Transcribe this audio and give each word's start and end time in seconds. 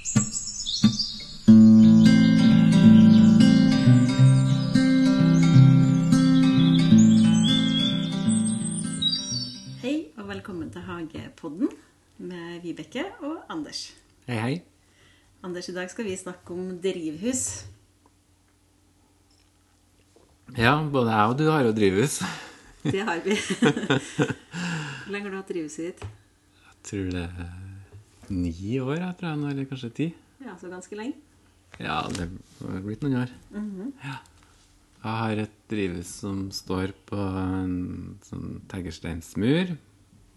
Hei 0.00 0.08
og 10.16 10.24
velkommen 10.30 10.70
til 10.72 10.80
Hagepodden 10.86 11.68
med 12.16 12.64
Vibeke 12.64 13.04
og 13.20 13.44
Anders. 13.52 13.92
Hei, 14.24 14.40
hei. 14.40 14.54
Anders, 15.44 15.68
i 15.68 15.76
dag 15.76 15.92
skal 15.92 16.08
vi 16.08 16.16
snakke 16.16 16.56
om 16.56 16.80
drivhus. 16.80 17.68
Ja, 20.56 20.80
både 20.80 21.12
jeg 21.12 21.28
og 21.28 21.38
du 21.42 21.50
har 21.52 21.68
jo 21.68 21.76
drivhus. 21.76 22.22
Det 22.88 23.04
har 23.04 23.20
vi. 23.20 23.36
Hvor 25.04 25.12
lenge 25.12 25.28
har 25.28 25.34
du 25.34 25.42
hatt 25.42 25.52
drivhuset 25.52 25.90
ditt? 25.90 26.00
Jeg 26.64 26.88
tror 26.88 27.12
det 27.12 27.28
er 27.28 27.69
ni 28.30 28.78
år, 28.80 28.96
jeg 29.00 29.16
tror 29.20 29.30
jeg, 29.32 29.52
eller 29.52 29.68
kanskje 29.70 29.90
ti. 29.96 30.08
Ja, 30.44 30.54
så 30.60 30.70
ganske 30.72 30.96
lenge. 30.98 31.16
Ja, 31.80 32.00
det 32.12 32.26
har 32.60 32.82
blitt 32.84 33.02
noen 33.06 33.22
år. 33.24 33.32
ja. 34.04 34.18
Jeg 35.00 35.16
har 35.16 35.38
et 35.40 35.52
drivhus 35.72 36.08
som 36.20 36.40
står 36.52 36.90
på 37.08 37.16
en 37.16 38.18
sånn 38.26 38.58
teglsteinsmur, 38.68 39.70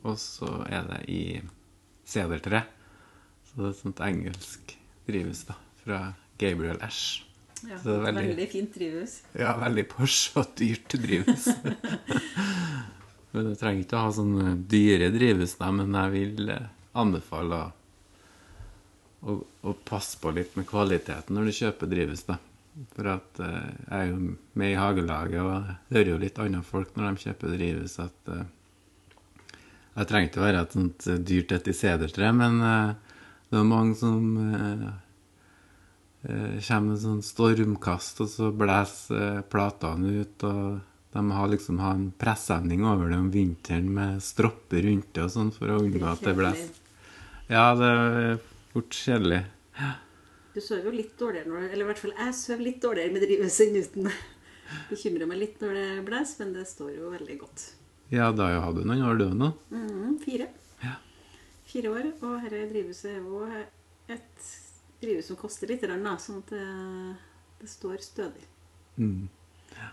og 0.08 0.16
så 0.22 0.48
er 0.72 0.86
det 0.88 1.00
i 1.12 1.24
sedertre. 2.08 2.62
Så 3.50 3.58
det 3.58 3.66
er 3.66 3.74
et 3.74 3.82
sånt 3.82 4.00
engelsk 4.06 4.72
drivhus 5.10 5.42
da, 5.50 5.58
fra 5.84 6.00
Gabriel 6.40 6.80
Ash. 6.86 7.26
Ja, 7.68 7.76
Så 7.76 7.90
det 7.92 7.98
er 7.98 8.06
veldig... 8.08 8.24
veldig- 8.30 8.48
fint 8.54 8.74
drivhus. 8.80 9.18
Ja, 9.40 9.52
veldig 9.60 9.86
Porsche 9.92 10.40
og 10.46 10.56
dyrt 10.60 10.96
drivhus. 11.04 11.50
men 13.34 13.50
du 13.50 13.54
trenger 13.60 13.84
ikke 13.84 14.00
å 14.00 14.06
ha 14.08 14.12
sånne 14.16 14.56
dyre 14.72 15.12
drivhus, 15.14 15.58
men 15.60 15.92
jeg 16.00 16.16
vil 16.16 16.52
anbefale 17.04 17.60
å, 17.68 17.72
å, 19.24 19.38
å 19.64 19.76
passe 19.88 20.20
på 20.20 20.32
litt 20.36 20.58
med 20.60 20.68
kvaliteten 20.70 21.36
når 21.36 21.50
du 21.50 21.58
kjøper 21.60 21.92
drivhus. 21.92 22.26
da. 22.28 22.40
For 22.96 23.10
at 23.12 23.40
eh, 23.44 23.70
jeg 23.86 24.00
er 24.00 24.10
jo 24.10 24.34
med 24.60 24.74
i 24.74 24.80
hagelaget, 24.80 25.40
og 25.42 25.94
hører 25.94 26.12
jo 26.14 26.20
litt 26.22 26.42
andre 26.42 26.64
folk 26.66 26.96
når 26.98 27.10
de 27.10 27.28
kjøper 27.28 27.56
drivhus, 27.56 27.98
at 28.04 28.34
eh, 28.34 28.46
jeg 29.94 30.10
trenger 30.10 30.30
ikke 30.30 30.42
å 30.42 30.48
være 30.48 30.64
et 30.66 30.78
sånt 30.78 31.08
eh, 31.08 31.22
dyrt 31.32 31.54
et 31.54 31.70
i 31.70 31.76
sedertre, 31.78 32.32
men 32.36 32.62
eh, 32.66 33.18
det 33.52 33.60
er 33.60 33.68
mange 33.70 33.98
som 34.00 34.22
kommer 36.24 36.86
med 36.88 37.02
sånn 37.02 37.20
stormkast, 37.22 38.22
og 38.24 38.30
så 38.32 38.50
blåser 38.56 39.44
platene 39.52 40.24
ut, 40.24 40.46
og 40.48 40.80
de 41.14 41.24
har 41.36 41.52
liksom 41.52 41.82
har 41.84 41.98
en 41.98 42.08
presshemning 42.18 42.86
over 42.88 43.12
det 43.12 43.20
om 43.20 43.28
vinteren 43.30 43.92
med 43.94 44.24
stropper 44.24 44.88
rundt 44.88 45.12
det 45.14 45.28
og 45.28 45.34
sånn, 45.36 45.52
for 45.54 45.70
å 45.70 45.82
unngå 45.84 46.08
at 46.10 46.24
det 46.26 46.34
blåser. 46.40 46.80
Ja, 47.52 47.68
det 47.78 47.92
fort 48.74 48.98
kjedelig. 48.98 49.44
Du 50.54 50.60
sover 50.62 50.90
jo 50.90 50.94
litt 50.94 51.16
dårligere 51.18 51.50
når 51.50 51.64
Eller 51.72 51.82
i 51.82 51.88
hvert 51.88 52.02
fall 52.04 52.14
jeg 52.14 52.36
sover 52.38 52.66
litt 52.68 52.82
dårligere 52.84 53.14
med 53.16 53.24
drivhuset 53.26 53.70
enn 53.70 53.80
uten. 53.82 54.10
Bekymrer 54.92 55.30
meg 55.30 55.42
litt 55.42 55.64
når 55.64 55.78
det 55.78 55.88
blåser, 56.08 56.44
men 56.44 56.54
det 56.58 56.66
står 56.70 56.92
jo 56.98 57.14
veldig 57.14 57.38
godt. 57.42 57.66
Ja, 58.14 58.32
da 58.36 58.48
har 58.48 58.58
jo 58.58 58.66
hatt 58.68 58.82
noen 58.86 59.06
år, 59.08 59.18
du 59.18 59.38
nå. 59.38 59.50
Mhm, 59.74 60.18
fire. 60.22 60.50
Ja. 60.84 60.98
Fire 61.70 61.94
år. 61.94 62.10
Og 62.22 62.46
dette 62.46 62.68
drivhuset 62.70 63.10
er 63.16 63.22
jo 63.22 63.44
et 64.14 64.50
drivhus 65.02 65.30
som 65.32 65.40
koster 65.40 65.72
litt, 65.72 65.84
sånn 65.84 66.44
at 66.44 66.54
det, 66.54 66.68
det 67.62 67.70
står 67.72 68.04
stødig. 68.06 68.46
Mm. 68.98 69.30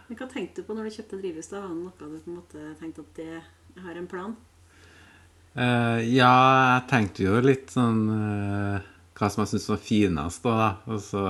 Men 0.09 0.19
hva 0.19 0.29
tenkte 0.29 0.61
du 0.61 0.69
på 0.69 0.77
når 0.77 0.89
du 0.89 0.97
kjøpte 0.99 1.21
drivhus? 1.23 1.49
da? 1.53 1.63
Var 1.65 1.73
det 1.73 1.81
noe 1.81 1.93
du 1.97 2.21
på 2.21 2.31
en 2.31 2.37
måte 2.37 2.67
tenkte 2.81 3.07
at 3.07 3.21
det 3.21 3.83
har 3.85 3.97
en 3.97 4.11
plan? 4.11 4.37
Eh, 5.55 6.01
ja, 6.15 6.35
jeg 6.77 6.87
tenkte 6.91 7.27
jo 7.27 7.41
litt 7.43 7.73
sånn 7.75 8.05
uh, 8.07 8.77
Hva 9.19 9.29
som 9.33 9.43
jeg 9.43 9.51
syntes 9.51 9.71
var 9.73 9.81
finest, 9.83 10.47
da. 10.47 10.69
Og 10.87 11.01
så 11.03 11.25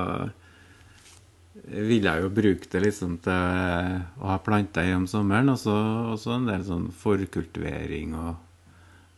ville 1.71 2.13
jeg 2.13 2.25
jo 2.25 2.33
bruke 2.35 2.69
det 2.73 2.83
liksom 2.83 3.17
til 3.25 3.33
eh, 3.35 3.97
å 4.23 4.31
ha 4.33 4.37
planter 4.43 4.87
i 4.87 4.95
om 4.97 5.07
sommeren. 5.11 5.51
Og 5.53 5.59
så 5.61 6.35
en 6.35 6.49
del 6.49 6.65
sånn 6.67 6.89
forkultivering 6.95 8.15
og 8.19 8.47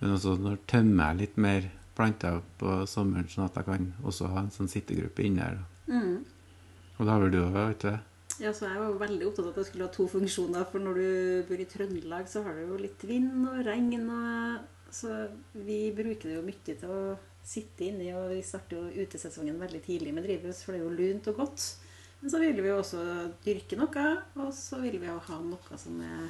Men 0.03 0.17
også 0.17 0.33
når 0.35 0.57
tømmer 0.67 1.13
jeg 1.13 1.19
litt 1.21 1.37
mer 1.39 1.67
planter 1.95 2.41
på 2.59 2.81
sommeren, 2.91 3.29
sånn 3.31 3.45
at 3.45 3.61
jeg 3.61 3.69
kan 3.69 3.85
også 4.03 4.33
ha 4.33 4.41
en 4.41 4.49
sånn 4.51 4.71
sittegruppe 4.73 5.23
inni 5.23 5.39
her. 5.39 5.61
da. 5.61 6.01
Og 6.97 7.05
det 7.05 7.13
har 7.13 7.23
vel 7.23 7.31
du 7.31 7.39
òg, 7.39 7.55
vet 7.55 7.85
du? 7.87 7.93
Ja, 8.43 8.51
så 8.51 8.67
Jeg 8.67 8.81
var 8.81 8.89
jo 8.89 8.99
veldig 8.99 9.29
opptatt 9.29 9.45
av 9.45 9.53
at 9.53 9.61
det 9.61 9.67
skulle 9.69 9.87
ha 9.87 9.95
to 9.95 10.09
funksjoner. 10.11 10.67
For 10.73 10.83
når 10.83 10.99
du 10.99 11.09
bor 11.53 11.63
i 11.63 11.69
Trøndelag, 11.71 12.27
så 12.27 12.43
har 12.43 12.59
du 12.59 12.65
jo 12.65 12.81
litt 12.81 13.05
vind 13.07 13.47
og 13.47 13.63
regn. 13.69 14.11
og 14.11 14.82
Så 14.93 15.13
vi 15.53 15.87
bruker 15.97 16.29
det 16.29 16.37
jo 16.37 16.45
mye 16.45 16.65
til 16.67 16.91
å 16.93 16.99
sitte 17.45 17.87
inni. 17.89 18.11
Og 18.17 18.35
vi 18.35 18.43
starter 18.45 18.79
jo 18.79 19.07
utesesongen 19.07 19.61
veldig 19.61 19.81
tidlig 19.87 20.13
med 20.15 20.27
drivhus, 20.29 20.63
for 20.65 20.75
det 20.75 20.83
er 20.83 20.87
jo 20.87 20.99
lunt 20.99 21.31
og 21.33 21.41
godt. 21.43 21.67
Men 22.23 22.31
så 22.31 22.39
vil 22.39 22.61
vi 22.61 22.71
jo 22.71 22.79
også 22.79 23.01
dyrke 23.43 23.79
noe, 23.81 24.07
og 24.39 24.53
så 24.55 24.79
vil 24.85 25.01
vi 25.03 25.09
jo 25.09 25.17
ha 25.27 25.39
noe 25.43 25.79
som, 25.81 25.97
er, 26.07 26.29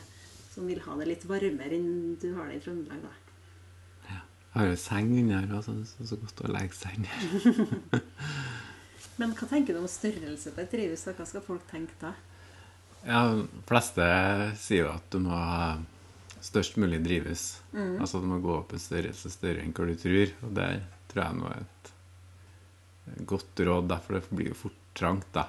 som 0.54 0.68
vil 0.70 0.80
ha 0.86 0.96
det 1.00 1.08
litt 1.10 1.26
varmere 1.28 1.76
enn 1.76 2.14
du 2.22 2.30
har 2.38 2.48
det 2.48 2.60
i 2.60 2.64
Trøndelag. 2.64 3.02
da. 3.04 3.12
Ja. 4.06 4.22
Jeg 4.22 4.56
har 4.56 4.70
jo 4.70 4.78
seng 4.80 5.12
inni 5.12 5.36
her, 5.36 5.52
altså. 5.52 5.76
så 5.84 5.98
det 5.98 6.06
er 6.06 6.12
så 6.14 6.20
godt 6.22 6.44
å 6.46 6.52
legge 6.54 6.78
seg 6.78 6.96
inni. 6.96 8.00
Men 9.20 9.34
hva 9.36 9.48
tenker 9.50 9.76
du 9.76 9.82
om 9.82 9.90
størrelse 9.90 10.54
på 10.54 10.62
et 10.62 10.72
drivhus? 10.72 11.04
Hva 11.12 11.28
skal 11.28 11.44
folk 11.44 11.66
tenke 11.68 11.98
da? 12.00 12.14
Ja, 13.02 13.26
de 13.34 13.64
fleste 13.68 14.06
sier 14.62 14.86
jo 14.86 14.94
at 14.94 15.12
du 15.12 15.20
må 15.26 15.34
ha 15.36 15.74
størst 16.42 16.76
mulig 16.82 16.98
drivhus. 17.04 17.44
Altså 17.74 18.18
at 18.18 18.24
du 18.24 18.28
må 18.32 18.40
gå 18.42 18.54
opp 18.58 18.72
en 18.74 18.82
størrelse 18.82 19.30
større 19.30 19.62
enn 19.62 19.72
hva 19.76 19.86
du 19.88 19.94
tror. 20.00 20.32
Og 20.48 20.54
det 20.58 20.68
tror 21.12 21.22
jeg 21.24 21.38
nå 21.38 21.50
er 21.52 21.62
et 21.64 23.26
godt 23.30 23.62
råd, 23.66 23.88
derfor 23.90 24.20
for 24.20 24.30
det 24.32 24.38
blir 24.40 24.52
jo 24.52 24.58
fort 24.66 24.78
trangt, 24.98 25.28
da. 25.32 25.46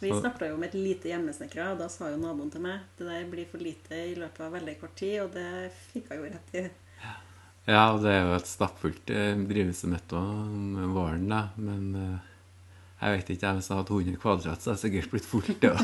Vi 0.00 0.10
Så- 0.10 0.20
starta 0.20 0.48
jo 0.48 0.56
med 0.56 0.68
et 0.74 0.78
lite 0.80 1.08
hjemmesnekra, 1.08 1.72
og 1.72 1.78
da 1.78 1.88
sa 1.88 2.10
jo 2.10 2.16
naboen 2.20 2.50
til 2.52 2.60
meg 2.60 2.80
det 2.98 3.06
der 3.08 3.24
blir 3.30 3.46
for 3.48 3.58
lite 3.58 3.92
i 3.92 4.14
løpet 4.14 4.40
av 4.40 4.52
veldig 4.52 4.80
kort 4.80 4.94
tid, 4.96 5.20
og 5.22 5.32
det 5.32 5.72
fikk 5.92 6.08
jeg 6.10 6.18
jo 6.18 6.24
rett 6.24 6.54
i. 6.54 6.70
Ja, 7.66 7.92
og 7.94 8.02
det 8.02 8.12
er 8.12 8.22
jo 8.28 8.34
et 8.36 8.46
stappfullt 8.46 9.10
eh, 9.10 9.34
drivhuset 9.34 9.88
mitt 9.90 10.12
om 10.12 10.92
våren, 10.94 11.28
da. 11.28 11.48
Men 11.56 11.94
eh, 11.96 12.18
jeg 13.02 13.16
vet 13.18 13.30
ikke, 13.36 13.54
hvis 13.56 13.68
jeg 13.68 13.76
hadde 13.76 13.90
100 13.90 14.16
kvadrat, 14.22 14.60
så 14.62 14.70
hadde 14.70 14.76
det 14.76 14.84
sikkert 14.84 15.10
blitt 15.10 15.26
fullt, 15.26 15.60
det 15.60 15.72
òg. 15.72 15.80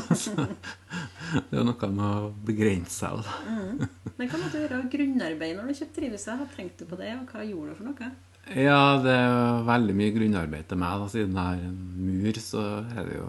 Det 1.51 1.57
er 1.57 1.59
jo 1.59 1.65
noe 1.65 1.89
med 1.91 2.05
å 2.05 2.33
begrense 2.45 2.93
seg, 3.01 3.25
da. 3.25 3.89
Men 4.19 4.29
hva 4.29 4.39
måtte 4.43 4.59
du 4.61 4.67
gjøre 4.67 4.83
grunnarbeid 4.93 5.57
når 5.57 5.71
du 5.73 5.79
kjøpte 5.79 6.01
drivhuset? 6.01 6.43
Tenkte 6.57 6.85
du 6.85 6.91
på 6.93 6.99
det, 7.01 7.13
og 7.21 7.33
hva 7.33 7.45
gjorde 7.49 7.73
du 7.73 7.79
for 7.81 7.89
noe? 7.91 8.11
Ja, 8.59 8.81
det 9.03 9.13
er 9.15 9.29
jo 9.31 9.63
veldig 9.69 9.95
mye 10.01 10.13
grunnarbeid 10.17 10.69
til 10.69 10.81
meg. 10.83 10.99
da, 11.01 11.09
Siden 11.13 11.39
jeg 11.39 11.47
har 11.47 11.65
en 11.69 11.81
mur, 12.03 12.41
så 12.43 12.65
er 12.97 13.09
det 13.09 13.17
jo 13.21 13.29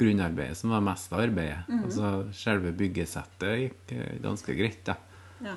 grunnarbeidet 0.00 0.56
som 0.58 0.72
var 0.74 0.82
mest 0.84 1.12
av 1.12 1.22
arbeidet. 1.24 1.62
Altså, 1.82 2.10
Selve 2.36 2.72
byggesettet 2.76 3.60
gikk 3.62 3.94
eh, 3.96 4.16
ganske 4.24 4.56
greit, 4.58 4.82
da. 4.88 4.96
Ja. 5.44 5.54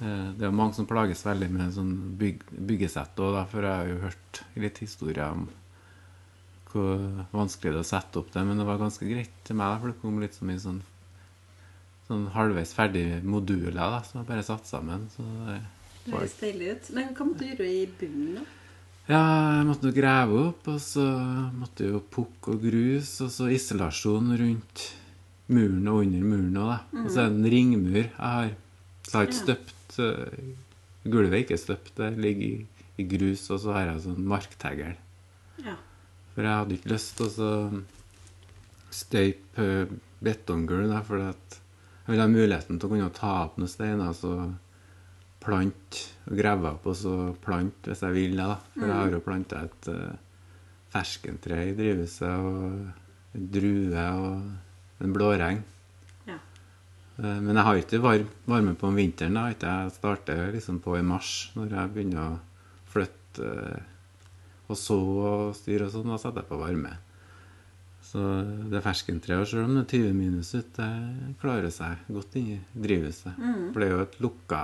Eh, 0.00 0.26
Det 0.38 0.46
er 0.46 0.50
jo 0.50 0.56
mange 0.62 0.74
som 0.78 0.86
plages 0.90 1.24
veldig 1.26 1.50
med 1.54 1.74
sånn 1.76 1.92
byg 2.18 2.42
byggesett 2.70 3.18
òg, 3.22 3.38
for 3.50 3.66
jeg 3.66 3.82
har 3.82 3.90
jo 3.92 4.00
hørt 4.06 4.42
litt 4.58 4.78
historier 4.82 5.28
om 5.34 5.48
hvor 6.68 6.98
vanskelig 7.32 7.72
det 7.72 7.78
er 7.80 7.84
å 7.86 7.88
sette 7.88 8.18
opp 8.20 8.30
det. 8.34 8.42
Men 8.44 8.58
det 8.60 8.66
var 8.68 8.78
ganske 8.82 9.06
greit 9.08 9.34
til 9.46 9.56
meg, 9.58 9.78
for 9.80 9.90
det 9.92 10.00
kom 10.02 10.18
litt 10.20 10.34
så 10.36 10.44
mye 10.48 10.60
sånn, 10.62 10.82
sånn 12.08 12.28
halvveis 12.34 12.72
ferdige 12.76 13.20
moduler 13.24 13.76
da, 13.76 14.02
som 14.06 14.22
jeg 14.22 14.28
bare 14.30 14.44
satte 14.46 14.70
sammen. 14.70 15.08
Så 15.12 15.24
det 15.48 16.14
høres 16.14 16.38
deilig 16.40 16.70
ut. 16.72 16.92
Men 16.96 17.10
hva 17.12 17.26
måtte 17.28 17.44
du 17.44 17.50
gjøre 17.52 17.68
i 17.68 17.82
bunnen, 18.00 18.38
da? 18.38 18.46
Ja, 19.08 19.24
jeg 19.56 19.66
måtte 19.70 19.88
jo 19.88 19.96
grave 19.96 20.40
opp, 20.50 20.66
og 20.68 20.80
så 20.84 21.04
måtte 21.56 21.86
jo 21.88 22.00
pukke 22.12 22.56
og 22.56 22.64
grus, 22.66 23.14
og 23.24 23.30
så 23.32 23.48
isolasjon 23.54 24.34
rundt 24.36 24.88
muren 25.48 25.86
og 25.88 26.02
under 26.02 26.26
muren 26.28 26.58
òg, 26.60 26.72
da. 26.74 27.04
Og 27.04 27.12
så 27.12 27.22
er 27.22 27.30
det 27.30 27.38
en 27.38 27.52
ringmur 27.54 28.00
jeg 28.02 28.10
har. 28.20 28.50
Jeg 29.08 29.14
har 29.14 29.28
ikke 29.30 29.38
støpt 29.38 30.00
uh, 30.04 30.50
Gulvet 31.08 31.32
er 31.38 31.44
ikke 31.46 31.56
støpt, 31.56 31.94
det 31.96 32.10
ligger 32.20 32.44
i, 32.44 32.82
i 33.00 33.06
grus, 33.08 33.46
og 33.54 33.62
så 33.62 33.72
har 33.72 33.86
jeg 33.88 34.02
sånn 34.04 34.26
marktegl. 34.28 34.98
Ja. 35.64 35.78
For 36.34 36.44
jeg 36.44 36.60
hadde 36.60 36.76
ikke 36.76 36.92
lyst 36.92 37.14
til 37.16 37.28
å 37.28 37.32
så 37.32 37.52
støype 38.92 39.68
betonggulv, 40.24 40.92
for 41.08 41.30
at 41.30 41.58
jeg 42.08 42.14
vil 42.16 42.22
ha 42.24 42.30
muligheten 42.32 42.78
til 42.80 42.88
å 42.88 42.92
kunne 42.94 43.10
ta 43.12 43.30
opp 43.44 43.58
noen 43.60 43.68
steiner, 43.68 44.14
så 44.16 44.32
plante 45.44 46.06
og 46.28 46.38
grave 46.40 46.70
opp, 46.72 46.86
og 46.88 46.96
så 46.96 47.16
plante 47.44 47.90
hvis 47.92 48.00
jeg 48.06 48.16
vil 48.16 48.38
det. 48.40 48.46
For 48.78 48.86
jeg 48.86 48.96
har 48.96 49.12
jo 49.12 49.20
planta 49.24 49.60
et 49.66 49.90
uh, 49.92 50.14
ferskentre 50.94 51.58
i 51.68 51.74
drivhuset, 51.76 52.24
og 52.32 53.36
en 53.36 53.50
drue 53.52 54.06
og 54.22 55.04
en 55.04 55.12
blåregn. 55.14 55.60
Ja. 56.30 56.38
Eh, 57.18 57.38
Men 57.44 57.54
jeg 57.54 57.66
har 57.68 57.82
ikke 57.82 58.00
varm, 58.02 58.32
varme 58.48 58.74
på 58.74 58.88
om 58.88 58.96
vinteren. 58.96 59.36
da. 59.36 59.50
Ikke 59.52 59.68
Jeg 59.68 59.92
starter 59.98 60.52
liksom 60.56 60.80
på 60.80 60.96
i 60.98 61.04
mars, 61.04 61.50
når 61.54 61.76
jeg 61.76 61.92
begynner 61.94 62.24
å 62.24 62.40
flytte 62.88 63.52
eh, 63.52 63.82
og 64.68 64.76
så 64.76 64.96
og 64.98 65.54
styre 65.56 65.86
og 65.86 65.92
sånn. 65.92 66.08
Da 66.08 66.18
setter 66.18 66.42
jeg 66.42 66.50
på 66.50 66.60
varme. 66.64 66.96
Så 68.08 68.22
det 68.72 68.80
ferskentreet, 68.84 69.48
selv 69.50 69.66
om 69.68 69.74
det 69.76 69.82
er 69.84 69.98
20 69.98 70.14
minus 70.16 70.54
ute, 70.56 70.84
det 70.86 71.34
klarer 71.42 71.68
seg 71.74 72.06
godt 72.08 72.36
inni 72.40 72.54
drivhuset. 72.72 73.34
For 73.74 73.82
det 73.82 73.88
er 73.88 73.92
jo 73.92 74.04
et 74.06 74.16
lukka 74.24 74.62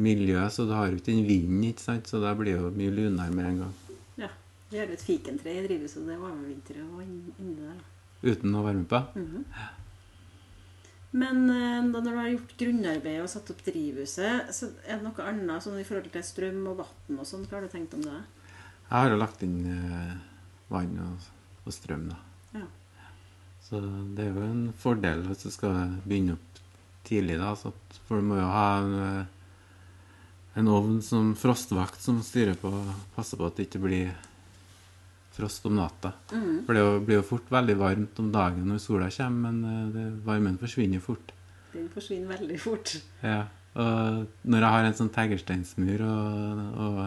miljø, 0.00 0.44
så 0.54 0.64
du 0.68 0.72
har 0.76 0.86
jo 0.88 1.00
ikke 1.00 1.10
den 1.10 1.24
vinden, 1.26 1.64
ikke 1.66 1.82
sant? 1.82 2.06
så 2.08 2.20
da 2.22 2.30
blir 2.38 2.54
det 2.54 2.60
jo 2.62 2.70
mye 2.78 2.94
lunere 2.94 3.34
med 3.34 3.48
en 3.48 3.58
gang. 3.64 3.74
Ja. 4.22 4.28
Vi 4.70 4.78
har 4.78 4.86
jo 4.86 4.94
et 4.94 5.02
fikentre 5.02 5.50
i 5.56 5.64
drivhuset, 5.66 6.06
det 6.06 6.16
var 6.20 6.30
jo 6.30 7.02
inn- 7.02 7.34
inni 7.42 7.56
der. 7.58 7.82
Uten 8.22 8.54
å 8.54 8.62
varme 8.64 8.86
på. 8.86 9.00
Ja. 9.18 9.66
Men 11.10 11.42
eh, 11.50 11.80
da 11.90 11.98
når 11.98 12.06
du 12.06 12.18
har 12.20 12.28
gjort 12.30 12.52
grunnarbeidet 12.60 13.24
og 13.24 13.30
satt 13.32 13.50
opp 13.50 13.64
drivhuset, 13.66 14.52
så 14.54 14.68
er 14.86 15.00
det 15.00 15.08
noe 15.08 15.24
annet 15.26 15.64
sånn 15.66 15.80
i 15.80 15.84
forhold 15.88 16.12
til 16.14 16.22
strøm 16.22 16.62
og 16.70 16.84
vann 16.84 17.18
og 17.18 17.26
sånn? 17.26 17.48
Hva 17.50 17.58
har 17.58 17.66
du 17.66 17.72
tenkt 17.72 17.96
om 17.98 18.04
det? 18.06 18.14
Jeg 18.14 18.94
har 18.94 19.10
jo 19.10 19.18
lagt 19.18 19.42
inn 19.42 19.58
eh, 19.66 20.14
vann 20.70 20.94
og, 21.02 21.26
og 21.66 21.74
strøm, 21.74 22.08
da. 22.10 22.18
Ja. 22.56 22.66
Så 23.66 23.80
det 24.16 24.24
er 24.26 24.32
jo 24.34 24.46
en 24.46 24.64
fordel 24.80 25.26
hvis 25.28 25.44
du 25.46 25.50
skal 25.54 25.98
begynne 26.06 26.38
opp 26.38 26.62
tidlig, 27.06 27.38
da. 27.40 27.52
For 28.08 28.20
du 28.20 28.26
må 28.30 28.40
jo 28.40 28.48
ha 28.50 28.66
en, 28.80 28.96
eh, 29.04 30.58
en 30.60 30.72
ovn 30.72 30.98
som 31.04 31.34
frostvakt 31.38 32.00
som 32.02 32.22
styrer 32.24 32.58
på 32.60 32.72
passer 33.16 33.40
på 33.40 33.46
at 33.46 33.58
det 33.58 33.68
ikke 33.68 33.84
blir 33.84 34.10
frost 35.36 35.66
om 35.66 35.76
natta. 35.78 36.12
Mm. 36.32 36.66
For 36.66 36.76
det 36.76 36.84
blir 37.06 37.20
jo 37.20 37.28
fort 37.28 37.52
veldig 37.52 37.76
varmt 37.80 38.18
om 38.22 38.32
dagen 38.34 38.66
når 38.68 38.82
sola 38.82 39.10
kommer, 39.14 39.50
men 39.50 39.64
eh, 39.70 39.88
det, 39.94 40.06
varmen 40.26 40.58
forsvinner 40.60 41.02
fort. 41.04 41.32
Den 41.72 41.88
forsvinner 41.92 42.34
veldig 42.34 42.58
fort. 42.60 42.96
Ja, 43.22 43.44
og 43.78 44.24
når 44.42 44.64
jeg 44.64 44.74
har 44.74 44.86
en 44.86 44.96
sånn 44.98 45.12
teglsteinsmur 45.14 46.02
og, 46.02 46.62
og 46.82 47.02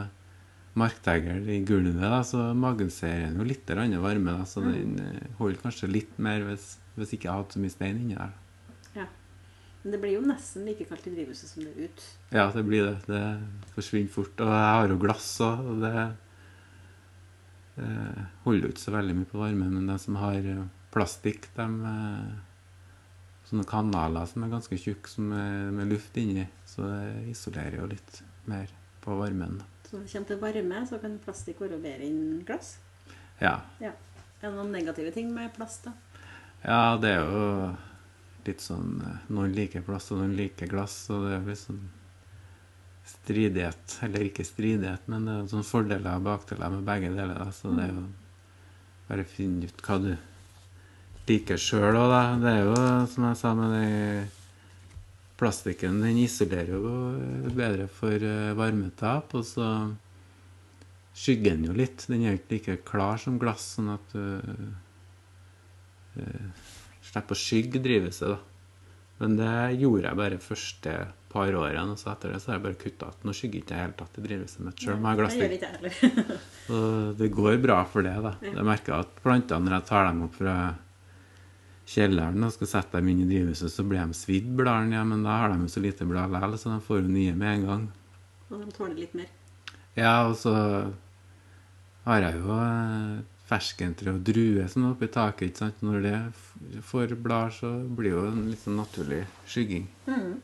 marktegl 0.80 1.50
i 1.50 1.60
gulvet, 1.66 2.02
da, 2.02 2.22
så 2.26 2.48
magenserer 2.58 3.28
den 3.28 3.42
jo 3.42 3.48
litt 3.48 3.70
varme. 3.70 4.38
Da, 4.40 4.46
så 4.50 4.64
den 4.66 4.98
eh, 5.02 5.36
holder 5.38 5.62
kanskje 5.62 5.92
litt 5.92 6.18
mer 6.18 6.46
hvis, 6.48 6.78
hvis 6.98 7.14
ikke 7.14 7.30
jeg 7.30 7.38
hadde 7.40 7.56
så 7.56 7.62
mye 7.62 7.74
stein 7.74 8.00
inni 8.02 8.18
der. 8.18 8.34
Ja. 8.98 9.08
Men 9.84 9.96
det 9.96 10.00
blir 10.02 10.16
jo 10.16 10.24
nesten 10.26 10.66
like 10.66 10.88
kaldt 10.90 11.10
i 11.10 11.14
drivhuset 11.14 11.52
som 11.52 11.66
det 11.66 11.74
er 11.74 11.90
ute. 11.90 12.08
Ja, 12.34 12.48
det 12.56 12.64
blir 12.66 12.88
det. 12.88 12.96
Det 13.06 13.74
forsvinner 13.76 14.14
fort. 14.14 14.34
Og 14.42 14.54
jeg 14.54 14.78
har 14.78 14.94
jo 14.94 15.02
glass 15.02 15.28
òg, 15.46 15.68
og 15.74 15.84
det, 15.84 16.08
det 17.76 17.92
holder 18.48 18.66
jo 18.68 18.74
ikke 18.74 18.86
så 18.88 18.96
veldig 18.96 19.20
mye 19.20 19.30
på 19.30 19.44
varmen. 19.44 19.78
Men 19.78 19.94
de 19.94 20.00
som 20.02 20.18
har 20.24 20.50
eh, 20.56 20.66
plastikk, 20.96 21.52
de 21.60 21.70
eh, 21.92 22.34
Sånne 23.44 23.66
kanaler 23.68 24.24
som 24.24 24.46
er 24.46 24.54
ganske 24.54 24.78
tjukke, 24.80 25.20
med 25.20 25.90
luft 25.92 26.16
inni, 26.18 26.46
så 26.64 26.88
det 26.88 27.34
isolerer 27.34 27.76
jo 27.82 27.90
litt 27.92 28.22
mer 28.48 28.72
på 29.04 29.18
varmen. 29.20 29.58
da. 29.60 29.73
Så 29.94 30.00
når 30.00 30.08
det 30.08 30.12
kommer 30.16 30.28
til 30.28 30.38
varme, 30.42 30.78
så 30.90 30.98
kan 30.98 31.18
plastikk 31.22 31.60
være 31.62 31.78
bedre 31.78 32.08
enn 32.08 32.40
glass. 32.48 32.80
Ja. 33.38 33.60
Ja. 33.78 33.92
Er 34.42 34.48
det 34.48 34.56
noen 34.56 34.72
negative 34.74 35.12
ting 35.14 35.28
med 35.30 35.52
plast, 35.54 35.86
da? 35.86 35.94
ja, 36.64 36.96
det 36.98 37.12
er 37.12 37.28
jo 37.28 37.44
litt 38.48 38.64
sånn 38.64 38.96
eh, 39.06 39.20
Noen 39.36 39.54
liker 39.54 39.84
plast, 39.86 40.10
og 40.12 40.24
noen 40.24 40.34
liker 40.40 40.72
glass, 40.72 40.96
og 41.14 41.28
det 41.28 41.36
er 41.36 41.46
litt 41.46 41.62
sånn 41.62 41.84
stridighet. 43.12 44.00
Eller 44.08 44.26
ikke 44.32 44.48
stridighet, 44.50 45.06
men 45.14 45.30
det 45.30 45.38
er 45.38 45.54
sånn 45.54 45.68
fordeler 45.68 46.18
og 46.18 46.26
bakdeler 46.26 46.74
med 46.74 46.90
begge 46.90 47.14
deler. 47.14 47.38
Da. 47.38 47.54
Så 47.54 47.78
det 47.78 47.86
er 47.86 47.94
jo 47.94 48.08
bare 49.12 49.28
å 49.28 49.34
finne 49.36 49.70
ut 49.70 49.86
hva 49.86 50.00
du 50.02 50.14
liker 51.30 51.62
sjøl 51.62 52.02
òg, 52.02 52.16
da. 52.18 52.24
Det 52.42 52.56
er 52.56 52.66
jo 52.66 52.80
som 53.14 53.30
jeg 53.30 53.44
sa 53.46 53.54
med 53.62 53.78
det 53.78 54.26
Plastikken 55.44 56.00
den 56.00 56.22
isolerer 56.24 56.72
jo 56.72 56.94
bedre 57.52 57.90
for 57.92 58.16
eh, 58.16 58.54
varmetap, 58.56 59.34
og 59.36 59.44
så 59.44 59.68
skygger 61.14 61.58
den 61.58 61.68
jo 61.68 61.76
litt. 61.76 62.06
Den 62.08 62.24
er 62.24 62.32
jo 62.32 62.40
ikke 62.40 62.54
like 62.56 62.78
klar 62.88 63.20
som 63.20 63.36
glass, 63.42 63.66
sånn 63.76 63.92
at 63.94 64.16
du 64.16 64.24
uh, 66.16 66.64
slipper 67.04 67.36
å 67.36 67.42
skygge 67.44 67.82
drivhuset, 67.84 68.32
da. 68.32 68.40
Men 69.20 69.36
det 69.38 69.58
gjorde 69.82 70.08
jeg 70.08 70.20
bare 70.20 70.40
første 70.42 70.96
par 71.34 71.54
årene, 71.58 71.94
og 71.94 72.00
så 72.00 72.14
etter 72.14 72.34
det 72.34 72.40
så 72.42 72.52
har 72.52 72.58
jeg 72.58 72.66
bare 72.66 72.80
kutta 72.82 73.10
at 73.12 73.24
Nå 73.26 73.34
skygger 73.36 73.62
ikke 73.62 73.76
jeg 73.76 73.84
driver 73.84 74.00
tatt 74.00 74.18
i 74.18 74.24
drivhuset 74.26 74.64
mitt 74.66 74.80
sjøl. 74.82 74.96
Og 76.78 77.14
det 77.20 77.30
går 77.34 77.60
bra 77.64 77.78
for 77.90 78.06
det, 78.06 78.16
da. 78.26 78.34
Jeg 78.48 78.68
merker 78.68 78.98
at 79.00 79.22
plantene, 79.24 79.68
når 79.68 79.78
jeg 79.78 79.88
tar 79.92 80.10
dem 80.10 80.26
opp 80.28 80.36
fra 80.40 80.58
kjelleren 81.90 82.46
og 82.46 82.54
skal 82.56 82.70
sette 82.70 83.00
dem 83.00 83.10
inn 83.12 83.24
i 83.26 83.28
drivhuset, 83.30 83.72
så 83.72 83.86
blir 83.88 84.02
de 84.02 84.18
svidd, 84.18 84.48
bladene, 84.58 84.98
ja, 84.98 85.04
men 85.08 85.26
da 85.26 85.40
har 85.42 85.54
de 85.54 85.66
jo 85.66 85.72
så 85.74 85.84
lite 85.84 86.08
blad 86.08 86.32
likevel, 86.32 86.58
så 86.60 86.72
de 86.72 86.80
får 86.86 87.02
jo 87.02 87.12
nye 87.12 87.36
med 87.36 87.58
en 87.58 87.68
gang. 87.68 87.86
Og 88.50 88.62
de 88.62 88.76
tåler 88.76 89.02
litt 89.02 89.18
mer. 89.18 89.30
Ja, 89.98 90.16
og 90.30 90.38
så 90.40 90.54
har 92.06 92.26
jeg 92.26 92.40
jo 92.40 92.56
eh, 92.56 93.20
ferskentre 93.50 94.16
og 94.16 94.24
druer 94.26 94.72
som 94.72 94.88
er 94.88 94.96
oppi 94.96 95.10
taket, 95.12 95.52
ikke 95.52 95.66
sant. 95.66 95.84
Når 95.86 96.08
det 96.08 96.18
får 96.88 97.16
blader, 97.20 97.54
så 97.60 97.76
blir 98.00 98.18
jo 98.18 98.26
en 98.32 98.48
litt 98.50 98.64
sånn 98.64 98.80
naturlig 98.80 99.24
skygging. 99.50 99.88
Mm. 100.08 100.42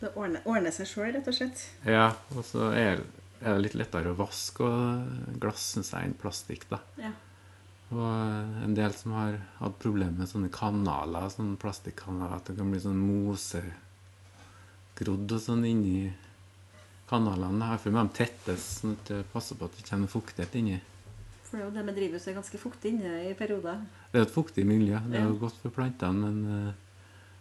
Det 0.00 0.12
ordner, 0.12 0.44
ordner 0.44 0.74
seg 0.74 0.90
sjøl, 0.90 1.12
rett 1.16 1.28
og 1.30 1.36
slett. 1.36 1.66
Ja, 1.88 2.10
og 2.36 2.44
så 2.46 2.70
er, 2.76 3.04
er 3.40 3.56
det 3.56 3.60
litt 3.64 3.78
lettere 3.78 4.12
å 4.12 4.18
vaske 4.18 4.66
og 4.68 5.38
glass 5.40 5.70
syns 5.74 5.94
jeg 5.94 6.10
enn 6.10 6.18
plastikk, 6.20 6.68
da. 6.70 6.82
Ja. 7.00 7.14
Og 7.94 8.64
en 8.66 8.74
del 8.76 8.92
som 8.96 9.12
har 9.14 9.32
hatt 9.60 9.76
problemer 9.82 10.16
med 10.18 10.28
sånne 10.30 10.50
kanaler, 10.54 11.28
sånne 11.30 11.60
plastikkanaler, 11.60 12.36
at 12.36 12.46
det 12.50 12.56
kan 12.58 12.70
bli 12.72 12.80
sånn 12.82 13.00
mosegrodd 13.06 13.72
og 15.36 15.40
sånn 15.42 15.64
inni 15.68 16.12
kanalene. 17.10 17.70
Derfor 17.70 17.90
må 17.94 18.00
de 18.06 18.12
tettes, 18.18 18.62
sånn 18.80 18.96
at 18.98 19.04
det 19.12 19.20
passer 19.32 19.54
på 19.58 19.64
at 19.68 19.72
det 19.74 19.80
ikke 19.82 19.92
kommer 19.94 20.10
fuktighet 20.12 20.52
inni. 20.60 20.78
For 21.44 21.52
det 21.56 21.62
er 21.62 21.68
jo 21.68 21.74
det 21.76 21.84
med 21.86 21.96
drivhuset 21.98 22.28
er 22.32 22.38
ganske 22.40 22.58
fuktig 22.58 22.88
inne 22.96 23.12
i 23.28 23.32
perioder. 23.38 23.76
Det 24.10 24.16
er 24.18 24.24
jo 24.24 24.28
et 24.28 24.38
fuktig 24.38 24.64
miljø. 24.66 24.96
Det 25.10 25.16
er 25.20 25.28
jo 25.28 25.42
godt 25.44 25.58
for 25.62 25.70
plantene, 25.74 26.16
men 26.24 26.36
eh, 26.50 26.72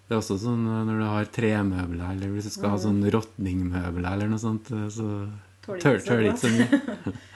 det 0.07 0.13
er 0.13 0.19
også 0.19 0.38
sånn 0.44 0.63
eh, 0.67 0.83
når 0.89 0.95
du 1.00 1.05
har 1.07 1.31
tremøbler, 1.38 2.07
eller 2.11 2.27
hvis 2.35 2.50
du 2.51 2.53
skal 2.53 2.75
ha 2.75 2.79
sånn 2.83 3.01
rotningmøbler 3.15 4.09
eller 4.11 4.29
noe 4.29 4.41
sånt, 4.44 4.69
eh, 4.75 4.89
så 4.94 5.07
Tåler 5.63 6.03
tør 6.03 6.19
det 6.19 6.33
ikke 6.33 6.41
så 6.44 6.51
mye. 6.51 6.67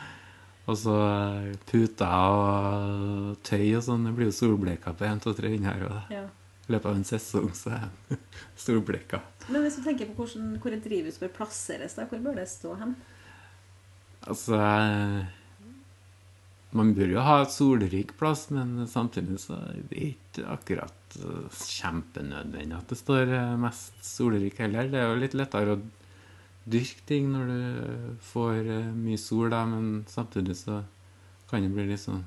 Og 0.68 0.75
så 0.75 0.96
eh, 1.00 1.54
puter 1.69 2.12
og 2.12 3.38
tøy 3.48 3.69
og 3.78 3.86
sånn. 3.86 4.08
Det 4.10 4.16
blir 4.18 4.28
jo 4.31 4.36
solbleka 4.36 4.92
på 5.00 5.08
en, 5.08 5.22
to, 5.24 5.31
tre 5.38 5.54
inni 5.56 5.69
her. 5.69 5.88
Og 5.88 6.12
Ja. 6.14 6.25
I 6.68 6.74
løpet 6.74 6.90
av 6.90 6.98
en 7.00 7.06
sesong 7.08 7.54
så 7.56 7.69
er 7.78 7.86
det 8.10 8.18
solbleka. 8.66 9.22
Men 9.48 9.64
hvis 9.64 9.78
du 9.80 9.86
tenker 9.86 10.10
på 10.12 10.25
hvordan, 10.25 10.50
hvor 10.60 10.74
et 10.75 10.84
drivhus 10.84 11.19
bør 11.22 11.31
plasseres, 11.38 11.96
da, 11.96 12.04
hvor 12.10 12.19
bør 12.25 12.36
det 12.42 12.50
stå 12.52 12.74
hen? 12.81 12.92
Altså 14.28 14.58
eh, 14.60 15.30
Man 16.75 16.92
bør 16.98 17.14
jo 17.14 17.24
ha 17.24 17.38
et 17.46 17.54
solrik 17.56 18.12
plass, 18.19 18.50
men 18.52 18.81
samtidig 18.92 19.40
så 19.40 19.56
er 19.69 19.78
det 19.88 20.02
ikke 20.10 20.44
akkurat 20.58 21.16
eh, 21.22 21.48
kjempenødvendig 21.56 22.75
at 22.75 22.92
det 22.92 23.00
står 23.00 23.31
mest 23.64 24.04
solrik 24.04 24.60
heller. 24.60 24.92
Det 24.92 25.00
er 25.00 25.08
jo 25.14 25.22
litt 25.24 25.40
lettere 25.40 25.78
å 25.78 25.86
dyrke 26.68 27.06
ting 27.08 27.30
når 27.31 27.52
du 27.52 28.18
får 28.28 28.58
eh, 28.66 28.92
mye 28.96 29.19
sol, 29.22 29.48
da, 29.54 29.64
men 29.69 30.04
samtidig 30.12 30.58
så 30.60 30.81
kan 31.47 31.64
det 31.64 31.71
bli 31.71 31.88
litt 31.88 32.04
sånn 32.04 32.26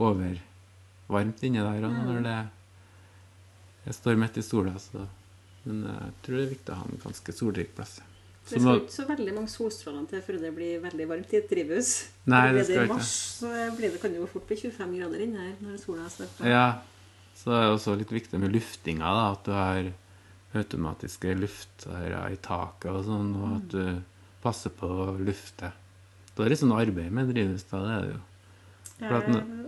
overvarmt 0.00 1.42
inni 1.46 1.62
der 1.62 1.86
òg 1.88 1.96
når 2.06 2.24
det 2.26 2.38
jeg 3.86 3.96
står 3.96 4.20
midt 4.20 4.38
i 4.38 4.44
sola. 4.44 4.76
Så. 4.78 5.06
Men 5.64 5.82
jeg 5.88 6.14
tror 6.24 6.38
det 6.38 6.44
er 6.44 6.54
viktig 6.54 6.74
å 6.74 6.78
ha 6.82 6.86
en 6.88 7.02
ganske 7.02 7.34
solrik 7.36 7.72
plass. 7.76 7.98
Det 8.00 8.50
Så 8.50 8.54
det 8.54 8.60
skal 8.62 8.78
ikke 8.80 8.94
så 8.94 9.06
veldig 9.08 9.32
mange 9.36 9.52
solstrålene 9.52 10.10
til 10.10 10.22
før 10.26 10.38
det 10.42 10.52
blir 10.56 10.84
veldig 10.84 11.08
varmt 11.10 11.34
i 11.34 11.38
et 11.40 11.50
drivhus. 11.50 11.90
Nei, 12.30 12.44
det 12.56 12.64
skal 12.66 12.76
i 12.76 12.84
ikke. 12.86 12.94
mars, 12.94 13.10
så 13.40 13.50
blir 13.76 13.92
det, 13.92 14.00
kan 14.02 14.14
det 14.14 14.20
jo 14.22 14.28
fort 14.30 14.46
bli 14.48 14.60
25 14.62 14.94
grader 15.00 15.24
inne 15.26 15.44
her 15.44 15.58
når 15.64 15.82
sola 15.82 16.06
står 16.12 16.30
på. 16.36 16.46
Ja, 16.48 16.66
så 17.36 17.56
er 17.56 17.66
det 17.66 17.74
også 17.76 17.96
litt 18.00 18.14
viktig 18.14 18.40
med 18.40 18.54
luftinga, 18.56 19.12
da, 19.16 19.26
at 19.34 19.44
du 19.46 19.52
har 19.54 19.90
automatiske 20.56 21.34
luftere 21.38 22.24
i 22.32 22.38
taket 22.42 22.90
og 22.90 23.04
sånn, 23.06 23.30
og 23.38 23.52
at 23.58 23.68
du 23.74 23.84
passer 24.42 24.72
på 24.74 24.88
å 24.88 25.12
lufte. 25.20 25.70
Da 26.34 26.44
er 26.44 26.52
det 26.52 26.58
sånn 26.60 26.74
arbeid 26.74 27.12
med 27.14 27.30
drivhus, 27.30 27.66
da, 27.70 27.82
det 27.84 27.94
er 27.94 28.06
det 28.06 28.14
jo. 28.14 28.20
Jeg 29.00 29.12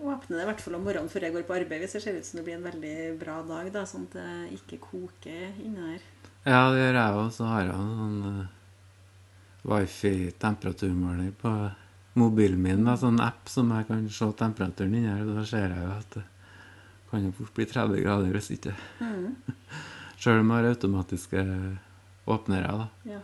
åpner 0.02 0.36
det 0.36 0.42
i 0.42 0.48
hvert 0.50 0.60
fall 0.60 0.74
om 0.76 0.82
morgenen 0.84 1.08
før 1.12 1.24
jeg 1.24 1.32
går 1.32 1.44
på 1.48 1.54
arbeid, 1.56 1.84
hvis 1.84 1.94
det 1.96 2.02
ser 2.04 2.18
ut 2.18 2.26
som 2.28 2.38
det 2.38 2.44
blir 2.48 2.58
en 2.58 2.66
veldig 2.66 2.96
bra 3.20 3.38
dag, 3.48 3.70
da, 3.72 3.84
sånn 3.88 4.08
at 4.10 4.18
det 4.18 4.58
ikke 4.58 4.80
koker 4.90 5.62
inne 5.62 5.92
her. 5.92 6.02
Ja, 6.42 6.66
det 6.74 6.82
gjør 6.82 6.98
jeg 6.98 7.20
òg. 7.20 7.30
Så 7.32 7.46
har 7.48 7.62
jeg 7.64 7.76
en 7.76 7.94
sånn 8.00 8.18
uh, 8.26 8.50
wifi-temperaturmåler 9.70 11.30
på 11.40 11.54
mobilen 12.18 12.60
min, 12.60 12.84
da, 12.84 12.98
sånn 13.00 13.22
app 13.24 13.48
som 13.48 13.72
jeg 13.72 13.88
kan 13.88 14.04
se 14.12 14.28
temperaturen 14.36 14.98
inni 14.98 15.08
her. 15.08 15.24
Da 15.28 15.46
ser 15.48 15.70
jeg 15.70 15.86
jo 15.86 15.94
at 15.94 16.18
det 16.18 16.26
kan 17.12 17.24
jo 17.24 17.32
fort 17.38 17.56
bli 17.56 17.68
30 17.68 18.04
grader 18.04 18.36
hvis 18.36 18.52
ikke 18.58 18.76
Mm. 19.00 19.34
Sjøl 20.22 20.38
om 20.38 20.52
jeg 20.52 20.62
har 20.62 20.68
automatiske 20.70 21.40
åpnere, 22.30 22.74
da. 22.78 22.88
Ja. 23.10 23.20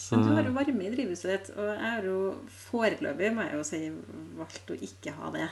Så 0.00 0.16
Men 0.16 0.30
du 0.30 0.34
har 0.38 0.46
jo 0.48 0.54
varme 0.56 0.86
i 0.86 0.92
drivhuset 0.92 1.28
ditt, 1.30 1.50
og 1.56 1.68
jeg 1.68 1.84
har 1.84 2.06
jo 2.08 2.18
foreløpig 2.50 3.28
må 3.34 3.44
jeg 3.44 3.58
jo 3.58 3.66
si, 3.68 3.80
valgt 4.38 4.72
å 4.72 4.78
ikke 4.88 5.12
ha 5.18 5.30
det. 5.34 5.48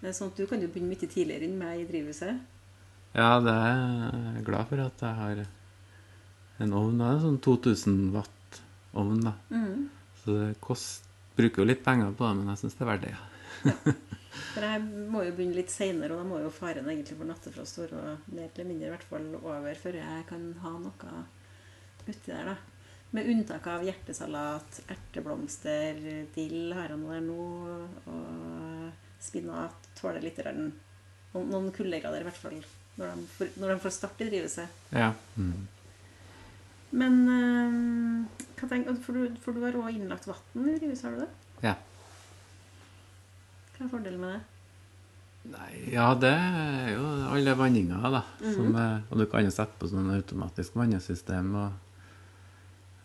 Det 0.00 0.10
er 0.10 0.16
sånn 0.18 0.32
at 0.32 0.40
Du 0.40 0.48
kan 0.50 0.60
jo 0.60 0.68
begynne 0.68 0.90
mye 0.92 1.08
tidligere 1.08 1.46
enn 1.46 1.56
meg 1.58 1.80
i 1.80 1.86
drivhuset. 1.88 2.42
ja, 3.14 3.28
det 3.40 3.54
er 3.54 3.78
jeg 4.34 4.44
glad 4.48 4.68
for 4.68 4.82
at 4.82 5.04
jeg 5.06 5.14
har 5.20 5.44
en 6.58 6.74
ovn. 6.74 6.98
Det 6.98 7.06
er 7.06 7.14
en 7.14 7.22
sånn 7.28 7.38
2000 7.46 8.00
watt-ovn, 8.16 9.22
da. 9.22 9.36
Mm. 9.54 9.86
Så 10.24 10.34
det 10.40 10.60
kost, 10.60 11.06
bruker 11.38 11.62
jo 11.62 11.70
litt 11.70 11.84
penger 11.86 12.10
på 12.18 12.26
det, 12.26 12.34
men 12.40 12.50
jeg 12.52 12.64
syns 12.64 12.74
det 12.74 12.84
er 12.84 12.90
verdt 12.90 13.06
det. 13.06 13.14
Ja. 13.14 13.22
For 14.54 14.62
jeg 14.62 14.82
må 15.10 15.24
jo 15.26 15.32
begynne 15.34 15.56
litt 15.58 15.72
seinere, 15.72 16.14
og 16.14 16.22
da 16.22 16.26
må 16.28 16.38
jo 16.42 16.50
faren 16.54 16.86
egentlig 16.90 17.16
for 17.18 17.26
nattefrost 17.26 17.80
være 17.80 18.02
mer 18.30 18.46
eller 18.46 18.68
mindre 18.68 18.86
i 18.86 18.92
hvert 18.92 19.08
fall 19.08 19.26
over 19.40 19.80
før 19.80 19.98
jeg 19.98 20.26
kan 20.28 20.46
ha 20.62 20.72
noe 20.78 21.24
uti 22.06 22.30
der, 22.30 22.52
da. 22.52 22.56
Med 23.14 23.28
unntak 23.30 23.66
av 23.70 23.84
hjertesalat, 23.86 24.80
erteblomster, 24.90 26.00
dill 26.34 26.74
har 26.74 26.90
han 26.90 27.04
der 27.06 27.20
nå, 27.22 27.44
og 28.10 29.20
spinat 29.22 29.86
tåler 29.98 30.24
litt 30.24 30.40
grann, 30.42 30.72
noen 31.34 31.70
kuldegrader 31.74 32.24
i 32.24 32.28
hvert 32.28 32.42
fall, 32.42 32.58
når 32.98 33.14
de 33.14 33.28
får, 33.36 33.54
når 33.62 33.72
de 33.74 33.78
får 33.86 33.94
starte 33.94 34.26
i 34.26 34.30
drivhuset. 34.32 34.82
Ja. 34.94 35.12
Mm. 35.38 35.64
Men 36.94 37.16
øh, 37.30 38.44
hva 38.58 38.68
tenker, 38.70 38.98
for, 39.02 39.18
du, 39.18 39.38
for 39.42 39.54
du 39.54 39.64
har 39.66 39.78
òg 39.78 39.94
innlagt 39.94 40.28
vann 40.30 40.68
i 40.70 40.76
drivhuset, 40.78 41.08
har 41.08 41.16
du 41.16 41.24
det? 41.24 41.32
ja. 41.70 41.74
Hva 43.74 43.86
er 43.86 43.90
fordelen 43.90 44.20
med 44.22 44.36
det? 44.36 44.42
Nei, 45.44 45.70
ja, 45.92 46.06
det 46.16 46.30
er 46.32 46.92
jo 46.94 47.08
alle 47.34 47.52
vanninger, 47.58 48.04
da. 48.14 48.22
Som 48.54 48.76
er, 48.80 49.02
og 49.10 49.20
du 49.20 49.26
kan 49.28 49.44
jo 49.44 49.52
sette 49.52 49.76
på 49.80 49.90
sånn 49.90 50.12
automatisk 50.14 50.76
vannesystem. 50.78 51.50
Og, 51.60 51.98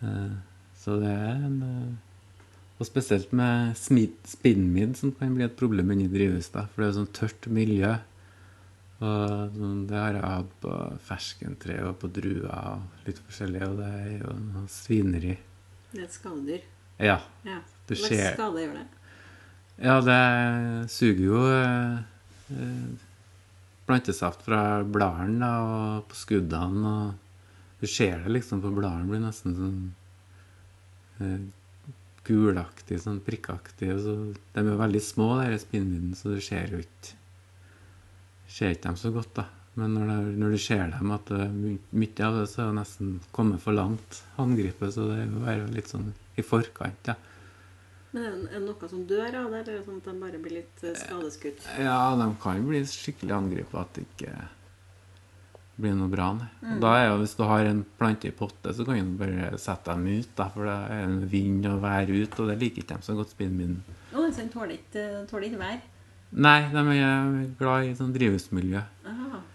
eh, 0.08 0.38
så 0.80 0.96
det 1.02 1.10
er 1.12 1.42
en 1.50 1.58
uh, 1.64 1.98
Og 2.80 2.88
spesielt 2.88 3.34
med 3.36 3.74
spinnmid 3.76 4.30
spinnmidd, 4.32 4.94
som 4.96 5.12
kan 5.12 5.34
bli 5.36 5.44
et 5.44 5.58
problem 5.60 5.90
inni 5.92 6.06
drivhuset. 6.08 6.70
For 6.72 6.80
det 6.80 6.86
er 6.86 6.94
jo 6.94 6.98
sånn 7.02 7.10
tørt 7.18 7.50
miljø. 7.52 7.90
Og 9.04 9.58
sånn, 9.58 9.82
det 9.90 9.98
har 10.00 10.16
jeg 10.16 10.24
hatt 10.24 10.54
på 10.64 10.78
ferskentre 11.10 11.76
og 11.90 11.98
på 12.00 12.08
druer 12.16 12.48
og 12.48 13.04
litt 13.04 13.20
forskjellig. 13.26 13.66
Og 13.68 13.82
det 13.82 13.90
er 13.98 14.14
jo 14.22 14.38
noe 14.46 14.72
svineri. 14.72 15.36
Det 15.92 16.00
er 16.00 16.08
et 16.08 16.16
skadedyr. 16.16 16.64
Ja. 17.04 17.18
Ja. 17.44 17.60
Hva 17.90 18.00
slags 18.00 18.38
skade 18.38 18.64
gjør 18.64 18.80
det? 18.80 18.88
Ja, 19.80 20.02
det 20.04 20.90
suger 20.92 21.22
jo 21.24 21.44
eh, 21.48 22.00
eh, 22.52 22.88
plantesaft 23.88 24.42
fra 24.44 24.82
bladene 24.84 25.52
og 25.64 26.10
på 26.12 26.18
skuddene. 26.20 26.92
Og 26.92 27.80
du 27.80 27.88
ser 27.88 28.26
det 28.26 28.34
liksom 28.36 28.60
på 28.64 28.74
bladene 28.76 29.08
blir 29.08 29.24
nesten 29.24 29.56
sånn 29.56 29.78
eh, 31.24 31.46
gulaktig, 32.28 33.00
sånn 33.06 33.22
prikkaktig. 33.24 33.94
Så, 34.04 34.18
de 34.36 34.66
er 34.66 34.84
veldig 34.84 35.04
små, 35.06 35.30
de 35.46 35.62
spinnvidene, 35.64 36.20
så 36.20 36.36
du 36.36 36.44
ser 36.44 36.76
jo 36.76 36.84
ikke 36.84 38.76
dem 38.84 39.00
så 39.00 39.14
godt, 39.16 39.32
da. 39.40 39.48
Men 39.80 39.96
når, 39.96 40.12
det, 40.12 40.20
når 40.42 40.52
du 40.52 40.60
ser 40.60 40.92
dem, 40.92 41.16
at 41.16 41.32
det 41.32 41.48
mye 41.56 42.28
av 42.28 42.42
det, 42.42 42.46
så 42.52 42.66
er 42.66 42.72
det 42.74 42.80
nesten 42.82 43.16
kommet 43.32 43.64
for 43.64 43.80
langt, 43.80 44.24
angrepet. 44.42 44.92
Så 44.92 45.08
det 45.08 45.24
er 45.24 45.62
jo 45.62 45.72
litt 45.72 45.96
sånn 45.96 46.12
i 46.36 46.44
forkant, 46.44 47.14
ja. 47.14 47.16
Men 48.12 48.24
er 48.24 48.32
det- 48.32 48.62
noe 48.66 48.90
som 48.90 49.06
dør 49.06 49.36
av 49.38 49.52
det, 49.52 49.60
eller 49.60 49.74
er 49.74 49.78
det 49.78 49.86
sånn 49.86 49.98
at 49.98 50.04
de 50.04 50.14
bare 50.20 50.40
blir 50.42 50.56
litt 50.60 50.84
eh, 50.84 50.96
skadeskutt? 50.98 51.68
Ja, 51.78 52.16
de 52.16 52.36
kan 52.42 52.66
bli 52.66 52.82
skikkelig 52.82 53.36
angrepet 53.36 53.80
at 53.80 53.94
det 53.94 54.06
ikke 54.08 54.34
blir 55.80 55.94
noe 55.96 56.10
bra. 56.12 56.32
Mm. 56.62 56.74
Og 56.76 56.82
da 56.82 56.94
er 56.98 57.06
jo, 57.10 57.20
Hvis 57.22 57.36
du 57.38 57.44
har 57.44 57.66
en 57.66 57.86
plante 58.00 58.28
i 58.28 58.32
potte, 58.32 58.74
så 58.74 58.86
kan 58.86 58.98
du 58.98 59.18
bare 59.18 59.58
sette 59.58 59.94
dem 59.94 60.08
ut. 60.08 60.36
Da, 60.36 60.50
for 60.50 60.66
det 60.66 60.78
er 60.92 61.04
en 61.06 61.22
vind 61.30 61.66
og 61.70 61.82
vær 61.82 62.10
ut, 62.10 62.40
og 62.40 62.48
det 62.50 62.60
liker 62.60 62.84
ikke 62.84 62.98
de 62.98 63.08
så 63.08 63.16
godt 63.16 63.32
spinnbinden. 63.36 63.84
Å, 64.14 64.26
så 64.34 64.38
den 64.42 64.50
tåler 64.50 64.76
ikke, 64.76 65.06
tåler 65.30 65.50
ikke 65.50 65.62
vær? 65.62 65.80
Nei, 66.32 66.70
de 66.70 66.78
er 66.78 67.56
glad 67.58 67.86
i 67.88 67.96
sånn 67.98 68.14
drivhusmiljø. 68.14 68.84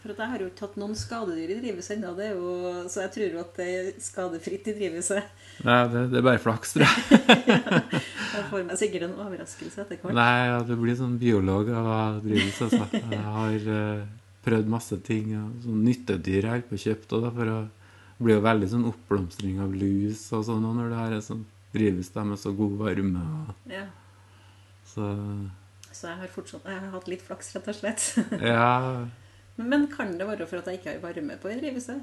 For 0.05 0.13
jeg 0.13 0.31
har 0.35 0.43
jo 0.43 0.47
ikke 0.51 0.67
hatt 0.67 0.75
noen 0.77 0.97
skadedyr 1.01 1.55
i 1.55 1.59
drivhuset 1.63 1.95
ennå, 1.95 2.11
det 2.19 2.27
er 2.29 2.89
så 2.93 3.07
jeg 3.07 3.13
tror 3.15 3.31
jo 3.33 3.39
at 3.41 3.55
det 3.57 3.69
er 3.73 3.87
skadefritt 4.05 4.67
i 4.69 4.75
drivhuset. 4.77 5.31
Nei, 5.65 5.79
det, 5.89 6.03
det 6.13 6.19
er 6.21 6.27
bare 6.27 6.43
flaks, 6.43 6.75
tror 6.75 6.85
jeg. 6.85 7.23
Jeg 8.35 8.43
får 8.51 8.65
meg 8.67 8.79
sikkert 8.81 9.07
en 9.07 9.15
overraskelse 9.23 9.81
etter 9.85 10.01
hvert. 10.03 10.17
Nei, 10.19 10.47
ja, 10.51 10.59
Du 10.67 10.75
blir 10.77 10.97
sånn 10.99 11.15
biolog 11.21 11.71
av 11.71 12.19
drivhuset, 12.25 12.75
altså. 12.75 13.01
Jeg 13.15 13.23
har 13.39 13.69
uh, 13.71 14.05
prøvd 14.45 14.71
masse 14.75 14.99
ting. 15.07 15.33
Og 15.39 15.65
sånn 15.65 15.85
nyttedyr 15.87 16.41
jeg 16.43 16.51
har 16.51 16.65
på 16.69 16.81
kjøpt 16.85 17.15
også, 17.15 17.23
da, 17.25 17.33
for 17.39 17.53
å 17.55 17.59
det 18.15 18.23
blir 18.29 18.37
jo 18.37 18.45
veldig 18.45 18.67
sånn 18.71 18.87
oppblomstring 18.87 19.57
av 19.65 19.73
lus 19.75 20.21
og 20.37 20.45
sånn 20.47 20.63
når 20.63 20.93
du 20.93 20.97
har 21.01 21.15
et 21.17 21.25
sånt 21.27 21.49
drivhus 21.75 22.13
der 22.15 22.27
med 22.29 22.39
så 22.39 22.53
god 22.55 22.77
varme. 22.85 23.25
Og, 23.49 23.71
Ja, 23.73 23.89
så 24.87 25.11
så 25.95 26.09
jeg 26.11 26.21
har 26.23 26.31
fortsatt 26.31 26.65
jeg 26.67 26.79
har 26.79 26.91
hatt 26.91 27.09
litt 27.11 27.23
flaks, 27.23 27.53
rett 27.55 27.69
og 27.71 27.77
slett. 27.79 28.07
ja, 28.43 29.07
Men, 29.57 29.87
kan 29.87 30.17
det 30.19 30.27
være 30.27 30.47
for 30.51 30.59
at 30.59 30.67
jeg 30.71 30.81
ikke 30.81 30.93
har 30.93 31.03
varme 31.05 31.39
på 31.41 31.51
i 31.53 31.59
drivhuset? 31.61 32.03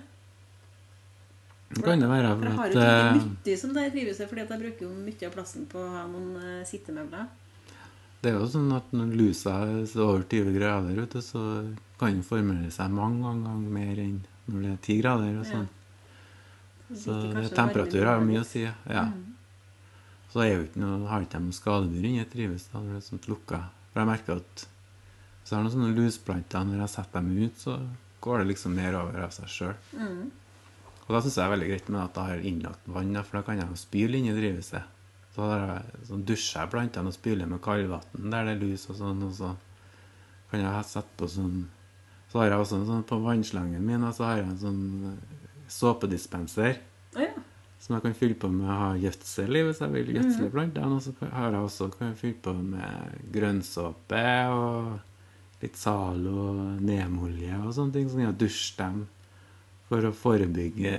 det 1.71 1.83
kan 1.83 2.01
det 2.03 2.07
være. 2.09 2.31
For 2.37 2.47
jeg 2.47 2.55
har 2.57 2.65
at, 2.65 2.75
ikke 2.75 2.87
mye 2.87 3.19
nyttig 3.19 3.57
som 3.59 3.75
det 3.75 3.83
er 3.83 3.93
drivhuset, 3.93 4.29
fordi 4.29 4.43
at 4.43 4.49
jeg 4.53 4.63
bruker 4.63 4.85
jo 4.87 4.91
mye 4.95 5.27
av 5.27 5.35
plassen 5.35 5.67
på 5.71 5.79
å 5.79 5.91
ha 5.93 6.01
noen 6.07 6.33
eh, 6.39 6.65
sittemøbler. 6.67 7.29
det 8.21 8.31
er 8.31 8.35
jo 8.37 8.47
sånn 8.53 8.71
at 8.75 8.91
når 8.93 9.13
lusa 9.17 9.53
er 9.65 10.01
over 10.03 10.25
20 10.29 10.57
grader, 10.57 10.99
vet 10.99 11.15
du, 11.15 11.21
så 11.25 11.43
kan 11.99 12.11
den 12.11 12.25
formere 12.27 12.71
seg 12.73 12.91
mange 12.93 13.23
ganger 13.23 13.71
mer 13.77 14.01
enn 14.03 14.19
når 14.51 14.65
det 14.65 14.71
er 14.73 14.81
10 14.81 14.99
grader. 15.01 15.37
og 15.39 15.45
Ja. 15.45 15.51
sånn. 15.51 15.69
Så 16.91 17.15
temperatur 17.55 18.05
har 18.05 18.19
jo 18.19 18.27
mye 18.27 18.41
å 18.41 18.47
si. 18.47 18.65
Ja. 18.65 19.05
Mm. 19.07 19.35
Så 20.31 20.43
er 20.43 20.51
jo 20.55 20.63
ikke 20.65 20.79
noe, 20.79 21.07
har 21.07 21.23
ikke 21.23 21.39
de 21.39 21.55
skadedyr 21.55 22.07
inni 22.07 22.19
et 22.23 22.31
drivhus 22.31 22.67
det 22.71 22.81
er 22.97 23.03
sånt 23.03 23.27
lukka. 23.31 23.63
For 23.91 24.01
jeg 24.01 24.07
merker 24.07 24.39
at 24.39 24.65
hvis 25.41 25.51
jeg 25.51 25.57
har 25.57 25.65
noen 25.65 25.73
sånne 25.73 25.95
lusplanter, 25.97 26.63
når 26.69 26.83
jeg 26.85 26.93
setter 26.93 27.25
dem 27.25 27.33
ut, 27.41 27.57
så 27.59 27.77
går 28.21 28.39
det 28.41 28.47
liksom 28.51 28.75
mer 28.77 28.95
over 28.99 29.25
av 29.25 29.33
seg 29.33 29.49
sjøl. 29.49 29.75
Mm. 29.97 30.29
Og 31.07 31.15
da 31.15 31.21
syns 31.25 31.35
jeg 31.35 31.41
det 31.41 31.47
er 31.47 31.53
veldig 31.55 31.69
greit 31.71 31.89
med 31.91 32.01
at 32.03 32.17
jeg 32.19 32.29
har 32.31 32.45
innlagt 32.51 32.89
vann, 32.93 33.17
for 33.25 33.39
da 33.39 33.43
kan 33.47 33.57
jeg 33.59 33.67
jo 33.71 33.79
spyle 33.81 34.19
inni 34.21 34.35
drivhuset. 34.37 34.97
Så, 35.35 35.47
jeg, 35.47 35.99
så 36.07 36.17
dusjer 36.27 36.59
jeg 36.61 36.71
plantene 36.73 37.07
og 37.11 37.15
spyler 37.15 37.47
med 37.47 37.61
kaldvann 37.63 38.31
der 38.33 38.49
det 38.49 38.55
er 38.57 38.63
lus 38.65 38.83
og 38.91 38.97
sånn, 38.99 39.21
og 39.23 39.31
så 39.37 39.53
kan 40.51 40.59
jeg 40.59 40.73
ha- 40.75 40.83
sette 40.83 41.13
på 41.15 41.29
sånn 41.31 41.61
Så 42.31 42.39
har 42.39 42.49
jeg 42.51 42.63
også 42.63 42.77
en 42.81 42.87
sånn 42.87 43.05
på 43.07 43.17
vannslangen 43.23 43.83
min, 43.83 44.03
og 44.07 44.13
så 44.15 44.23
har 44.27 44.37
jeg 44.41 44.47
en 44.49 44.59
sånn 44.59 44.83
eh, 45.09 45.39
såpedispenser 45.71 46.77
ja. 47.15 47.29
som 47.79 47.95
jeg 47.95 48.03
kan 48.05 48.13
fylle 48.15 48.37
på 48.39 48.47
med 48.51 48.69
å 48.71 48.77
ha 48.81 48.89
gjødsel 48.99 49.55
i 49.59 49.63
hvis 49.67 49.81
jeg 49.83 49.91
vil 49.95 50.11
gjødsle 50.15 50.47
plantene. 50.53 50.95
Og 50.95 51.03
så 51.03 51.11
har 51.31 51.51
jeg 51.55 51.65
også 51.67 51.89
kan 51.95 52.11
jeg 52.13 52.19
fylle 52.21 52.39
på 52.45 52.53
med 52.59 53.17
grønnsåpe 53.35 54.23
og 54.55 54.93
litt 55.61 55.77
Zalo 55.77 56.35
og 56.49 56.61
nemoolje 56.81 57.57
og 57.61 57.73
sånne 57.77 57.93
ting. 57.95 58.07
Så 58.09 58.17
kan 58.19 58.27
jeg 58.29 58.39
dusje 58.41 58.77
dem 58.79 59.01
for 59.89 60.07
å 60.07 60.13
forebygge 60.15 60.95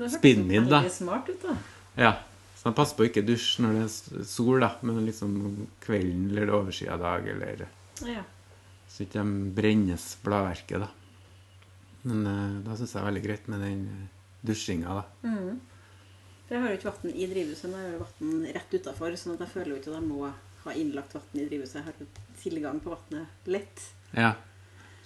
Det 0.00 0.82
høres 0.82 0.98
smart 1.00 1.28
ut, 1.30 1.42
da. 1.44 1.56
Ja. 2.00 2.12
Så 2.60 2.68
man 2.68 2.76
passer 2.76 2.96
på 2.98 3.04
å 3.06 3.08
ikke 3.08 3.24
dusje 3.24 3.62
når 3.64 3.76
det 3.78 3.82
er 3.86 4.24
sol, 4.28 4.60
da, 4.60 4.74
men 4.84 4.98
liksom 5.06 5.36
kvelden 5.80 6.26
eller 6.34 6.52
oversida 6.58 6.98
av 6.98 7.04
dag, 7.06 7.28
eller 7.32 7.66
Ja. 8.04 8.22
så 8.88 9.04
ikke 9.06 9.22
de 9.22 9.52
brennes 9.56 10.04
bladverket, 10.24 10.80
da. 10.84 10.88
Men 12.02 12.26
eh, 12.26 12.58
da 12.64 12.76
syns 12.76 12.92
jeg 12.92 12.98
det 12.98 13.00
er 13.00 13.08
veldig 13.10 13.22
greit 13.24 13.48
med 13.52 13.60
den 13.64 13.80
eh, 13.88 14.04
dusjinga, 14.50 14.98
da. 15.00 15.04
Mm. 15.24 15.60
For 16.46 16.54
jeg 16.56 16.62
har 16.64 16.70
jo 16.72 16.78
ikke 16.80 16.92
vann 16.92 17.12
i 17.14 17.26
drivhuset, 17.32 17.66
men 17.70 17.80
jeg 17.80 17.88
har 17.88 17.96
jo 17.96 18.06
vann 18.20 18.46
rett 18.58 18.76
utafor, 18.76 19.16
sånn 19.20 19.34
at 19.36 19.44
jeg 19.46 19.52
føler 19.54 19.72
jo 19.72 19.80
ikke 19.80 19.92
at 19.92 19.98
jeg 20.00 20.08
må 20.10 20.30
ha 20.64 20.76
innlagt 20.76 21.16
vann 21.16 21.40
i 21.40 21.46
drivhuset. 21.48 21.84
Har 21.84 22.06
tilgang 22.40 22.80
på 22.80 22.94
vannet 22.94 23.50
lett. 23.50 23.82
Ja. 24.16 24.34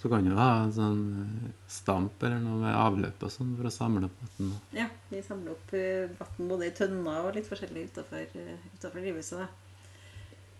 Så 0.01 0.09
kan 0.09 0.25
du 0.27 0.35
ha 0.37 0.49
en 0.61 0.73
sånn 0.75 1.03
eh, 1.23 1.51
stamp 1.71 2.23
eller 2.23 2.41
noe 2.43 2.59
med 2.61 2.75
avløp 2.77 3.23
og 3.25 3.31
sånn 3.33 3.55
for 3.57 3.69
å 3.69 3.73
samle 3.73 4.09
opp 4.09 4.19
vann. 4.37 4.51
Ja, 4.75 4.89
vi 5.09 5.21
samler 5.25 5.55
opp 5.55 5.71
eh, 5.73 6.11
vann 6.19 6.49
både 6.51 6.67
i 6.67 6.73
tønner 6.77 7.25
og 7.25 7.37
litt 7.37 7.47
forskjellig 7.49 7.87
utafor 7.89 8.99
drivhuset. 8.99 9.39
Da. 9.41 9.47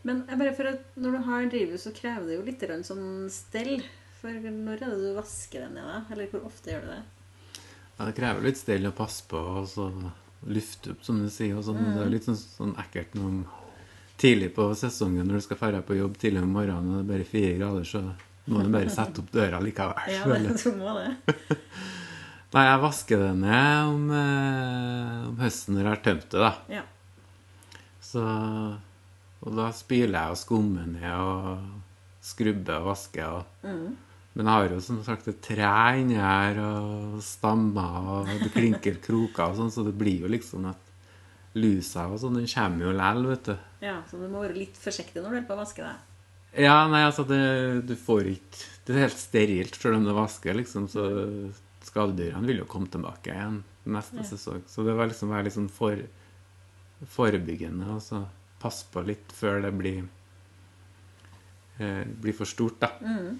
Men 0.06 0.24
jeg 0.30 0.40
bare 0.42 0.56
for 0.58 0.70
at 0.70 0.98
når 1.02 1.18
du 1.18 1.20
har 1.28 1.46
drivhus, 1.52 1.86
så 1.86 1.94
krever 1.94 2.30
det 2.30 2.40
jo 2.40 2.46
litt 2.48 2.66
sånn 2.88 3.06
stell. 3.34 3.86
For 4.22 4.34
når 4.34 4.80
er 4.80 4.94
det 4.94 5.02
du 5.02 5.18
vasker 5.18 5.66
den 5.66 5.78
ned? 5.78 6.12
Eller 6.14 6.30
hvor 6.32 6.46
ofte 6.48 6.72
gjør 6.72 6.86
du 6.86 6.92
det? 6.94 7.02
Ja, 7.96 8.06
det 8.08 8.16
krever 8.18 8.46
litt 8.46 8.60
stell 8.60 8.90
å 8.90 8.96
passe 8.96 9.26
på 9.30 9.40
og 9.40 9.68
så 9.72 9.90
lufte 10.46 10.94
opp, 10.94 11.04
som 11.06 11.22
du 11.22 11.30
sier. 11.30 11.58
Og 11.58 11.66
sånn. 11.68 11.82
Det 11.86 12.02
er 12.02 12.12
litt 12.14 12.28
sånn, 12.28 12.38
sånn 12.38 12.74
ekkelt 12.82 13.14
noen 13.18 13.44
tidlig 14.22 14.52
på 14.56 14.70
sesongen 14.78 15.28
når 15.28 15.40
du 15.42 15.46
skal 15.46 15.60
dra 15.76 15.82
på 15.86 15.98
jobb 15.98 16.16
tidlig 16.22 16.42
om 16.44 16.54
morgenen 16.56 16.94
og 16.94 16.98
det 17.02 17.04
er 17.04 17.12
bare 17.12 17.28
fire 17.30 17.54
grader, 17.60 17.86
så 17.90 18.02
må 18.46 18.62
du 18.64 18.72
bare 18.74 18.94
sette 18.94 19.22
opp 19.24 19.32
døra 19.34 19.60
likevel. 19.64 20.10
Ja, 20.14 20.26
det, 20.30 20.56
du 20.62 20.76
må 20.78 20.94
det. 21.00 21.14
Nei, 22.56 22.64
jeg 22.70 22.82
vasker 22.86 23.24
det 23.26 23.32
ned 23.42 23.90
om, 23.92 24.04
eh, 24.16 25.24
om 25.32 25.40
høsten 25.42 25.76
når 25.76 25.84
jeg 25.84 25.92
har 25.92 26.04
tømt 26.06 26.28
det, 26.32 26.44
da. 26.46 26.52
Ja. 26.72 26.84
Så, 28.06 28.24
og 29.44 29.58
da 29.58 29.70
spyler 29.76 30.16
jeg 30.22 30.36
og 30.38 30.40
skummer 30.40 30.86
ned 30.88 31.12
og 31.20 32.24
skrubber 32.24 32.82
og 32.84 32.92
vasker. 32.94 33.40
Og, 33.42 33.54
Mm. 33.66 33.96
Men 34.36 34.50
jeg 34.50 34.52
har 34.52 34.74
jo 34.76 34.80
som 34.84 34.98
sagt 35.04 35.28
et 35.32 35.38
tre 35.40 35.68
inni 36.02 36.18
her, 36.20 36.58
og 36.60 37.22
stammer 37.24 38.10
og 38.12 38.32
det 38.42 38.50
klinker 38.52 38.98
kroker 39.00 39.46
og 39.48 39.56
sånn, 39.62 39.72
så 39.72 39.86
det 39.88 39.94
blir 39.96 40.26
jo 40.26 40.32
liksom 40.32 40.66
at 40.68 40.85
lusa 41.56 42.08
og 42.12 42.20
sånn, 42.20 42.36
den 42.42 42.48
kommer 42.52 42.86
jo 42.86 42.92
likevel, 42.96 43.28
vet 43.32 43.46
du. 43.50 43.56
ja, 43.86 44.02
Så 44.10 44.20
du 44.20 44.28
må 44.28 44.42
være 44.44 44.58
litt 44.60 44.76
forsiktig 44.78 45.22
når 45.22 45.30
du 45.30 45.34
holder 45.36 45.48
på 45.48 45.56
å 45.56 45.62
vaske 45.62 45.86
deg. 45.86 46.12
Ja, 46.66 46.76
nei, 46.88 47.02
altså, 47.04 47.26
det, 47.28 47.40
du 47.88 47.96
får 48.00 48.30
ikke 48.32 48.60
Det 48.88 48.94
er 48.96 49.02
helt 49.08 49.18
sterilt 49.20 49.76
selv 49.76 49.98
om 49.98 50.06
du 50.06 50.12
vasker, 50.16 50.54
liksom, 50.56 50.86
så 50.92 51.06
skadedyrene 51.84 52.48
vil 52.48 52.62
jo 52.64 52.68
komme 52.70 52.88
tilbake 52.92 53.34
igjen 53.34 53.64
neste 53.86 54.22
Ja. 54.22 54.24
sesong. 54.30 54.62
Så 54.68 54.84
det 54.86 54.94
var 54.98 55.08
liksom 55.10 55.30
være 55.34 55.44
litt 55.48 55.54
sånn 55.58 55.70
for, 55.72 56.00
forebyggende, 57.12 57.88
og 57.96 58.02
så 58.02 58.24
passe 58.62 58.86
på 58.94 59.04
litt 59.06 59.32
før 59.36 59.62
det 59.66 59.74
blir 59.78 60.04
eh, 61.80 62.04
blir 62.08 62.34
for 62.38 62.46
stort, 62.50 62.80
da. 62.82 62.92
Mm. 63.02 63.40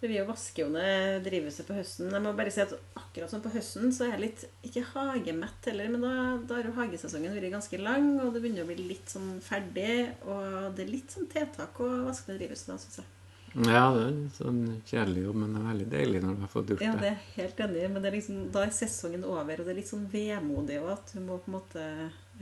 Det 0.00 0.08
Vi 0.08 0.18
vasker 0.22 0.62
jo 0.62 0.68
ned 0.70 1.24
drivhuset 1.26 1.66
på 1.66 1.74
høsten. 1.74 2.12
Jeg 2.14 2.22
må 2.22 2.32
bare 2.38 2.52
si 2.54 2.62
at 2.62 2.74
Akkurat 2.98 3.30
som 3.32 3.42
på 3.42 3.50
høsten 3.50 3.90
så 3.94 4.06
er 4.06 4.12
jeg 4.14 4.20
litt 4.26 4.44
ikke 4.68 4.84
hagemett 4.92 5.66
heller, 5.66 5.88
men 5.90 6.04
da, 6.04 6.14
da 6.46 6.58
har 6.58 6.68
jo 6.68 6.74
hagesesongen 6.76 7.34
vært 7.34 7.54
ganske 7.56 7.80
lang, 7.82 8.10
og 8.22 8.34
det 8.34 8.42
begynner 8.44 8.66
å 8.66 8.68
bli 8.68 8.88
litt 8.92 9.10
sånn 9.10 9.38
ferdig. 9.42 10.12
Og 10.28 10.74
det 10.76 10.84
er 10.84 10.92
litt 10.92 11.14
sånn 11.14 11.30
tiltak 11.32 11.80
å 11.82 11.88
vaske 12.06 12.30
ned 12.30 12.42
drivhuset 12.42 12.70
da, 12.74 12.76
syns 12.82 13.00
jeg. 13.00 13.08
Ja, 13.56 13.88
det 13.96 14.02
er 14.04 14.10
en 14.12 14.30
sånn 14.36 14.60
kjedelig 14.86 15.22
jobb, 15.24 15.38
men 15.40 15.54
det 15.54 15.60
er 15.62 15.68
veldig 15.70 15.88
deilig 15.94 16.20
når 16.22 16.34
du 16.36 16.42
har 16.44 16.50
fått 16.52 16.70
gjort 16.74 16.82
Ja, 16.84 16.92
det. 16.92 17.00
det 17.00 17.10
er 17.14 17.22
helt 17.38 17.62
enig 17.64 17.86
men 17.88 18.04
det 18.04 18.10
er 18.10 18.16
liksom, 18.18 18.42
da 18.52 18.62
er 18.66 18.74
sesongen 18.76 19.24
over, 19.24 19.62
og 19.62 19.64
det 19.64 19.72
er 19.72 19.78
litt 19.80 19.90
sånn 19.90 20.04
vemodig 20.12 20.76
òg 20.82 20.90
at 20.92 21.14
du 21.14 21.22
må 21.24 21.40
på 21.40 21.48
en 21.50 21.56
måte 21.56 21.86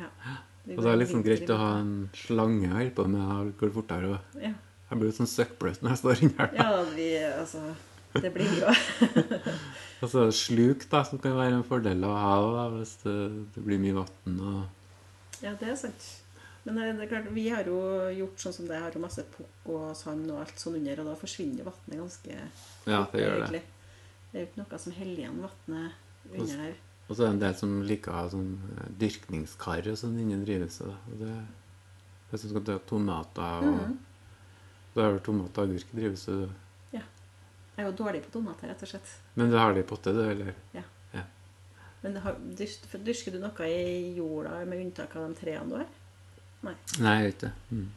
Ja. 0.01 0.11
Og 0.67 0.83
det 0.83 0.91
er 0.91 0.99
liksom 0.99 1.23
greit 1.23 1.51
å 1.55 1.57
ha 1.61 1.69
en 1.79 1.93
slange 2.13 2.67
å 2.67 2.75
holde 2.75 2.91
på 2.97 3.05
med. 3.07 3.21
Da 3.23 3.37
går 3.61 3.69
det 3.71 3.77
fortere. 3.77 4.09
òg. 4.17 4.41
Ja. 4.43 4.51
Jeg 4.91 4.99
blir 5.01 5.11
jo 5.11 5.17
sånn 5.17 5.31
søkkbløt 5.33 5.83
når 5.83 5.91
jeg 5.95 6.01
står 6.03 6.23
inni 6.23 6.37
her. 6.39 6.53
ja, 6.55 6.69
vi 6.95 7.09
Altså 7.27 7.63
Det 8.17 8.31
blir 8.33 8.49
vi 8.49 8.61
jo. 8.63 8.71
Og 10.03 10.11
så 10.13 10.27
sluk, 10.33 10.85
da, 10.93 11.03
som 11.09 11.19
kan 11.21 11.35
være 11.37 11.57
en 11.59 11.65
fordel 11.67 12.05
å 12.05 12.13
ha 12.13 12.37
da, 12.53 12.65
hvis 12.77 12.95
det, 13.03 13.17
det 13.55 13.63
blir 13.65 13.81
mye 13.81 13.97
vann. 13.97 14.39
Og... 14.41 14.63
Ja, 15.43 15.55
det 15.57 15.71
er 15.73 15.77
sant. 15.81 16.07
Men 16.67 16.77
det, 16.81 16.87
det 16.99 17.05
er 17.07 17.11
klart, 17.13 17.29
vi 17.33 17.45
har 17.53 17.69
jo 17.69 17.79
gjort 18.13 18.43
sånn 18.43 18.55
som 18.57 18.67
det. 18.69 18.79
Har 18.83 18.93
jo 18.97 19.01
masse 19.05 19.25
pukk 19.33 19.71
og 19.73 19.87
sand 19.97 20.29
og 20.35 20.41
alt 20.43 20.59
sånn 20.61 20.77
under, 20.81 21.01
og 21.03 21.09
da 21.13 21.15
forsvinner 21.21 21.69
vannet 21.69 22.01
ganske 22.03 22.37
Ja, 22.89 23.03
det 23.13 23.23
gjør 23.23 23.37
det. 23.37 23.37
egentlig. 23.39 23.63
Det 24.33 24.37
er 24.41 24.43
jo 24.45 24.49
ikke 24.51 24.61
noe 24.65 24.81
som 24.85 24.97
heller 24.99 25.23
igjen 25.23 25.39
vannet 25.47 26.33
under 26.33 26.65
her. 26.67 26.75
Og 27.07 27.15
så 27.15 27.21
er 27.23 27.27
det 27.29 27.33
en 27.37 27.43
del 27.45 27.55
som 27.61 27.77
liker 27.87 28.11
å 28.13 28.19
ha 28.19 28.25
sånn 28.33 28.49
eh, 28.75 28.89
dyrkningskar 29.01 29.87
og 29.93 30.01
sånn 30.01 30.17
innen 30.25 30.43
drivhuset. 30.45 30.89
da. 30.91 31.21
det 31.21 31.31
er 31.37 32.33
sånn 32.35 32.43
som 32.43 32.53
skal 32.57 32.67
dø 32.73 32.79
tomater 32.91 33.63
og 33.63 33.73
Mhm. 33.81 33.97
Da 34.97 35.05
er 35.05 35.13
vel 35.13 35.21
tomat 35.27 35.59
og 35.61 35.67
agurk 35.69 35.91
drives 35.93 36.25
du 36.27 36.47
Ja. 36.97 37.03
Jeg 37.77 37.85
er 37.85 37.91
jo 37.91 37.97
dårlig 37.99 38.23
på 38.25 38.33
tomater, 38.39 38.71
rett 38.73 38.83
og 38.83 38.89
slett. 38.89 39.11
Men 39.37 39.51
du 39.53 39.59
har 39.61 39.75
det 39.77 39.85
i 39.85 39.89
potte, 39.89 40.15
du, 40.17 40.23
eller? 40.25 40.55
Men 42.05 42.13
det 42.15 42.21
har, 42.23 42.35
dyrk- 42.59 42.93
dyrker 43.03 43.33
du 43.35 43.39
noe 43.43 43.67
i 43.67 44.15
jorda, 44.15 44.59
med 44.69 44.79
unntak 44.85 45.15
av 45.17 45.25
de 45.27 45.35
trærne 45.41 45.69
du 45.73 45.77
har? 45.81 45.87
Nei, 46.63 46.75
Nei, 47.03 47.15
jeg 47.17 47.23
gjør 47.25 47.33
ikke 47.33 47.41
det. 47.47 47.53
Mm. 47.73 47.89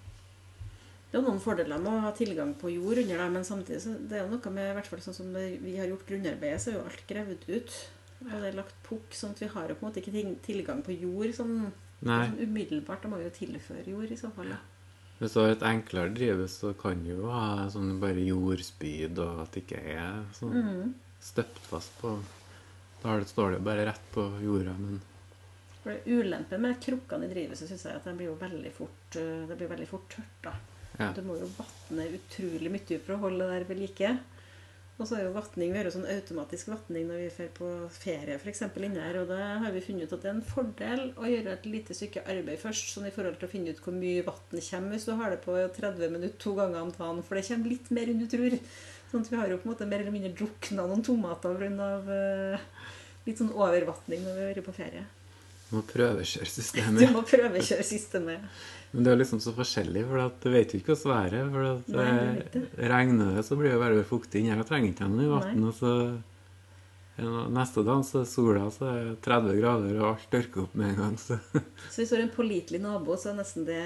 Det 1.12 1.18
er 1.20 1.26
noen 1.26 1.42
fordeler 1.44 1.82
med 1.84 1.92
å 1.92 2.02
ha 2.06 2.12
tilgang 2.18 2.54
på 2.58 2.72
jord 2.74 3.02
under 3.04 3.22
det, 3.22 3.28
men 3.36 3.46
samtidig 3.46 3.82
så 3.84 3.94
det 4.10 4.18
er 4.18 4.24
jo 4.24 4.32
noe 4.34 4.52
med, 4.56 4.72
i 4.72 4.76
hvert 4.78 4.90
fall 4.92 5.04
sånn 5.04 5.18
som 5.20 5.30
vi 5.36 5.76
har 5.78 5.88
gjort 5.92 6.08
grunnarbeidet, 6.10 6.62
så 6.64 6.72
er 6.72 6.78
jo 6.80 6.86
alt 6.90 7.04
gravd 7.12 7.46
ut. 7.50 7.78
Og 8.24 8.32
det 8.34 8.50
er 8.50 8.58
lagt 8.60 8.76
pukk, 8.88 9.14
sånn 9.16 9.32
at 9.36 9.44
vi 9.44 9.48
har 9.54 9.70
jo 9.72 9.78
på 9.80 9.86
en 9.86 9.90
måte 9.92 10.02
ikke 10.04 10.36
tilgang 10.48 10.82
på 10.86 10.96
jord 11.00 11.36
sånn, 11.38 11.56
sånn 12.02 12.40
umiddelbart. 12.44 13.02
Da 13.04 13.10
må 13.14 13.18
vi 13.22 13.28
jo 13.30 13.36
tilføre 13.40 13.86
jord 13.94 14.12
i 14.12 14.18
så 14.20 14.32
fall. 14.36 14.50
Da. 14.56 14.60
Hvis 15.20 15.34
du 15.36 15.40
har 15.42 15.50
et 15.52 15.64
enklere 15.68 16.14
drivhus, 16.16 16.54
så 16.62 16.74
kan 16.80 17.02
du 17.04 17.10
jo 17.12 17.30
ha 17.32 17.66
sånn 17.72 17.98
bare 18.00 18.24
jordspyd, 18.24 19.20
og 19.20 19.42
at 19.44 19.52
det 19.58 19.64
ikke 19.66 19.82
er 19.96 20.22
sånn 20.38 20.54
Mm. 20.56 20.94
støpt 21.22 21.60
fast 21.68 21.92
på 22.02 22.18
Da 23.04 23.18
står 23.24 23.52
det 23.52 23.58
jo 23.60 23.64
bare 23.64 23.86
rett 23.88 24.08
på 24.12 24.24
jorda, 24.44 24.74
men 24.78 25.02
For 25.84 25.92
det 25.96 26.04
Ulempen 26.12 26.62
med 26.62 26.80
krukkene 26.84 27.24
i 27.30 27.34
drivhuset 27.34 27.68
synes 27.70 27.84
jeg 27.86 27.96
at 27.96 28.04
de 28.04 28.14
blir 28.14 28.28
jo 28.28 28.36
veldig 28.36 28.72
fort, 28.76 29.16
eh, 29.16 29.46
det 29.48 29.58
blir 29.58 29.70
veldig 29.70 29.88
fort 29.88 30.10
tørt. 30.10 30.42
da. 30.44 30.52
ja. 31.00 31.12
Du 31.14 31.22
må 31.22 31.38
jo 31.40 31.48
vatne 31.58 32.10
utrolig 32.18 32.72
mye 32.72 33.00
for 33.00 33.16
å 33.16 33.20
holde 33.20 33.48
det 33.48 33.60
der 33.60 33.64
ved 33.70 33.80
like. 33.80 34.20
Og 35.00 35.08
så 35.08 35.16
er 35.16 35.22
jo 35.24 35.32
vatning, 35.32 35.72
Vi 35.72 35.80
har 35.80 35.88
jo 35.88 35.94
sånn 35.96 36.10
automatisk 36.12 36.74
vatning 36.74 37.06
når 37.08 37.22
vi 37.22 37.28
drar 37.32 37.52
på 37.56 37.68
ferie 37.96 38.36
eksempel, 38.52 38.84
inne 38.84 39.06
her. 39.06 39.22
Og 39.22 39.30
da 39.32 39.40
har 39.64 39.72
vi 39.72 39.84
funnet 39.86 40.10
ut 40.10 40.16
at 40.18 40.26
det 40.26 40.30
er 40.30 40.36
en 40.36 40.50
fordel 40.50 41.04
å 41.16 41.30
gjøre 41.30 41.54
et 41.56 41.70
lite 41.72 41.96
stykke 41.96 42.26
arbeid 42.28 42.60
først. 42.60 42.92
Sånn 42.92 43.08
i 43.08 43.14
forhold 43.16 43.40
til 43.40 43.48
å 43.48 43.54
finne 43.54 43.72
ut 43.72 43.80
hvor 43.86 43.96
mye 43.96 44.26
vann 44.28 44.64
kommer 44.70 44.96
hvis 44.96 45.08
du 45.08 45.14
har 45.16 45.32
det 45.32 45.40
på 45.46 45.56
30 45.56 46.12
minutter 46.12 46.36
to 46.44 46.56
ganger 46.60 46.84
om 46.84 46.92
dagen. 46.92 47.24
For 47.24 47.40
det 47.40 47.48
kommer 47.48 47.72
litt 47.72 47.92
mer 47.96 48.12
enn 48.12 48.20
du 48.20 48.28
tror. 48.28 48.58
Sånn 49.10 49.24
at 49.24 49.32
vi 49.32 49.40
har 49.40 49.54
jo 49.54 49.62
på 49.62 49.70
en 49.70 49.74
måte 49.74 49.88
mer 49.88 50.04
eller 50.04 50.14
mindre 50.14 50.36
drukna 50.36 50.84
noen 50.90 51.06
tomater 51.06 51.56
pga. 51.64 51.94
Uh, 52.04 52.68
litt 53.30 53.40
sånn 53.40 53.56
overvatning 53.56 54.26
når 54.26 54.36
vi 54.36 54.44
har 54.44 54.52
vært 54.52 54.68
på 54.68 54.78
ferie. 54.82 55.06
Må 55.78 55.84
prøvekjøre 55.86 56.98
Du 57.00 57.06
må 57.14 57.22
prøvekjøre 57.28 57.84
systemet. 57.86 58.40
Men 58.92 59.06
det 59.06 59.12
er 59.12 59.20
liksom 59.20 59.40
så 59.44 59.52
forskjellig, 59.54 60.02
for 60.10 60.32
du 60.42 60.50
vet 60.50 60.72
jo 60.74 60.80
ikke 60.82 60.96
hvordan 60.96 61.14
været. 61.14 61.52
For 61.54 61.68
at 61.70 61.92
Nei, 61.94 62.44
du 62.54 62.60
eh, 62.64 62.88
regner 62.90 63.36
det, 63.36 63.46
så 63.46 63.58
blir 63.60 63.76
det 63.76 63.80
bare 63.84 64.04
fuktig 64.10 64.42
inni 64.42 64.50
her. 64.50 64.64
Da 64.64 64.70
trenger 64.72 64.90
ikke 64.96 65.10
noe 65.14 65.30
vann. 65.36 65.64
Og 65.70 65.76
så 65.78 65.94
neste 67.52 67.84
dag 67.84 68.02
så 68.08 68.22
er 68.24 68.28
sola, 68.32 68.66
så 68.72 68.88
er 68.88 69.00
det 69.10 69.16
30 69.26 69.58
grader, 69.60 69.96
og 70.00 70.08
alt 70.14 70.28
tørker 70.32 70.64
opp 70.64 70.76
med 70.80 70.94
en 70.94 71.00
gang. 71.04 71.18
Så 71.20 71.38
Så 71.92 72.00
hvis 72.02 72.10
du 72.10 72.16
har 72.16 72.24
en 72.24 72.34
pålitelig 72.34 72.82
nabo, 72.82 73.18
så 73.20 73.30
er 73.34 73.40
nesten 73.42 73.66
det 73.68 73.80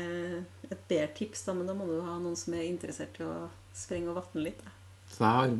et 0.69 0.83
bedre 0.89 1.09
tips. 1.17 1.45
Da, 1.47 1.55
men 1.57 1.67
da 1.69 1.75
må 1.77 1.87
du 1.89 1.97
ha 2.05 2.17
noen 2.21 2.37
som 2.39 2.53
er 2.55 2.67
interessert 2.69 3.17
i 3.19 3.25
å 3.27 3.47
sprenge 3.75 4.11
og 4.13 4.19
vatne 4.21 4.45
litt. 4.45 4.61
Da. 4.63 4.75
Så 5.13 5.23
jeg 5.25 5.33
har 5.33 5.55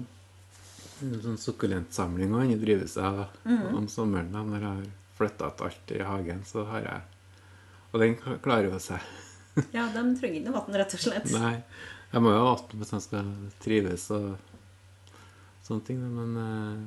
en 1.03 1.21
sånn 1.25 1.39
sukkulentsamling 1.41 2.31
og 2.38 2.45
inni 2.45 2.59
drivhuset 2.62 3.39
Mhm. 3.43 3.73
om 3.75 3.88
sommeren 3.91 4.31
da, 4.31 4.43
når 4.45 4.59
jeg 4.62 4.69
har 4.69 4.91
flytta 5.23 5.49
ut 5.49 5.65
alt 5.67 5.93
i 5.95 6.01
hagen. 6.03 6.43
Så 6.45 6.67
har 6.69 6.86
jeg 6.88 7.01
Og 7.93 8.01
den 8.01 8.15
klarer 8.41 8.69
jo 8.71 8.79
seg. 8.81 9.01
Ja, 9.75 9.86
de 9.93 10.01
trenger 10.17 10.39
ikke 10.39 10.49
noe 10.49 10.62
vann, 10.63 10.77
rett 10.81 10.95
og 10.97 11.01
slett. 11.03 11.27
Nei, 11.29 11.59
jeg 12.09 12.21
må 12.25 12.31
jo 12.33 12.39
ha 12.41 12.53
vann 12.55 12.79
hvis 12.79 12.93
jeg 12.95 13.03
skal 13.05 13.27
trives 13.62 14.07
og 14.15 14.31
sånne 15.67 15.86
ting. 15.86 15.99
Men 16.01 16.39
eh, 16.41 16.79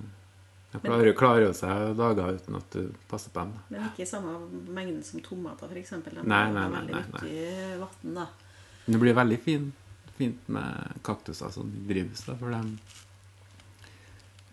jeg 0.75 0.83
klarer, 0.83 1.13
klarer 1.17 1.55
seg 1.57 1.95
dager 1.99 2.41
uten 2.41 2.59
at 2.59 2.75
du 2.75 2.91
passer 3.11 3.31
på 3.31 3.45
dem. 3.45 3.55
da. 3.55 3.63
Men 3.71 3.87
ikke 3.93 4.03
i 4.03 4.11
samme 4.11 4.35
mengden 4.67 5.01
som 5.07 5.23
tomater, 5.25 5.71
f.eks. 5.71 5.95
De 6.05 6.27
Nei, 6.27 6.43
nei, 6.53 6.67
nei, 6.67 6.67
veldig 6.75 7.05
mye 7.15 7.79
vann, 7.85 8.19
da. 8.19 8.27
Men 8.87 8.97
det 8.97 9.03
blir 9.03 9.17
veldig 9.19 9.39
fin, 9.47 9.71
fint 10.19 10.51
med 10.59 10.99
kaktuser 11.07 11.55
i 11.55 11.71
drivhus, 11.87 12.27
da, 12.27 12.35
for 12.43 12.51
eh, 12.59 13.06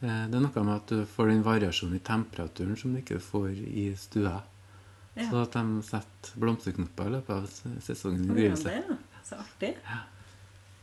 Det 0.04 0.36
er 0.36 0.42
noe 0.44 0.64
med 0.68 0.74
at 0.76 0.90
du 0.92 1.06
får 1.08 1.30
den 1.32 1.44
variasjonen 1.46 1.96
i 1.96 2.04
temperaturen 2.04 2.76
som 2.80 2.92
du 2.94 3.00
ikke 3.00 3.22
får 3.24 3.54
i 3.56 3.86
stua. 4.00 4.42
Ja. 5.16 5.28
Så 5.30 5.44
at 5.46 5.54
de 5.56 5.84
setter 5.88 6.40
blomsterknopper 6.42 7.08
i 7.08 7.14
løpet 7.14 7.36
av 7.38 7.78
sesongen 7.86 8.26
i 8.26 8.34
drivhuset. 8.34 8.66
det, 8.68 8.82
ja. 8.90 8.98
Så 9.24 9.38
artig. 9.40 9.70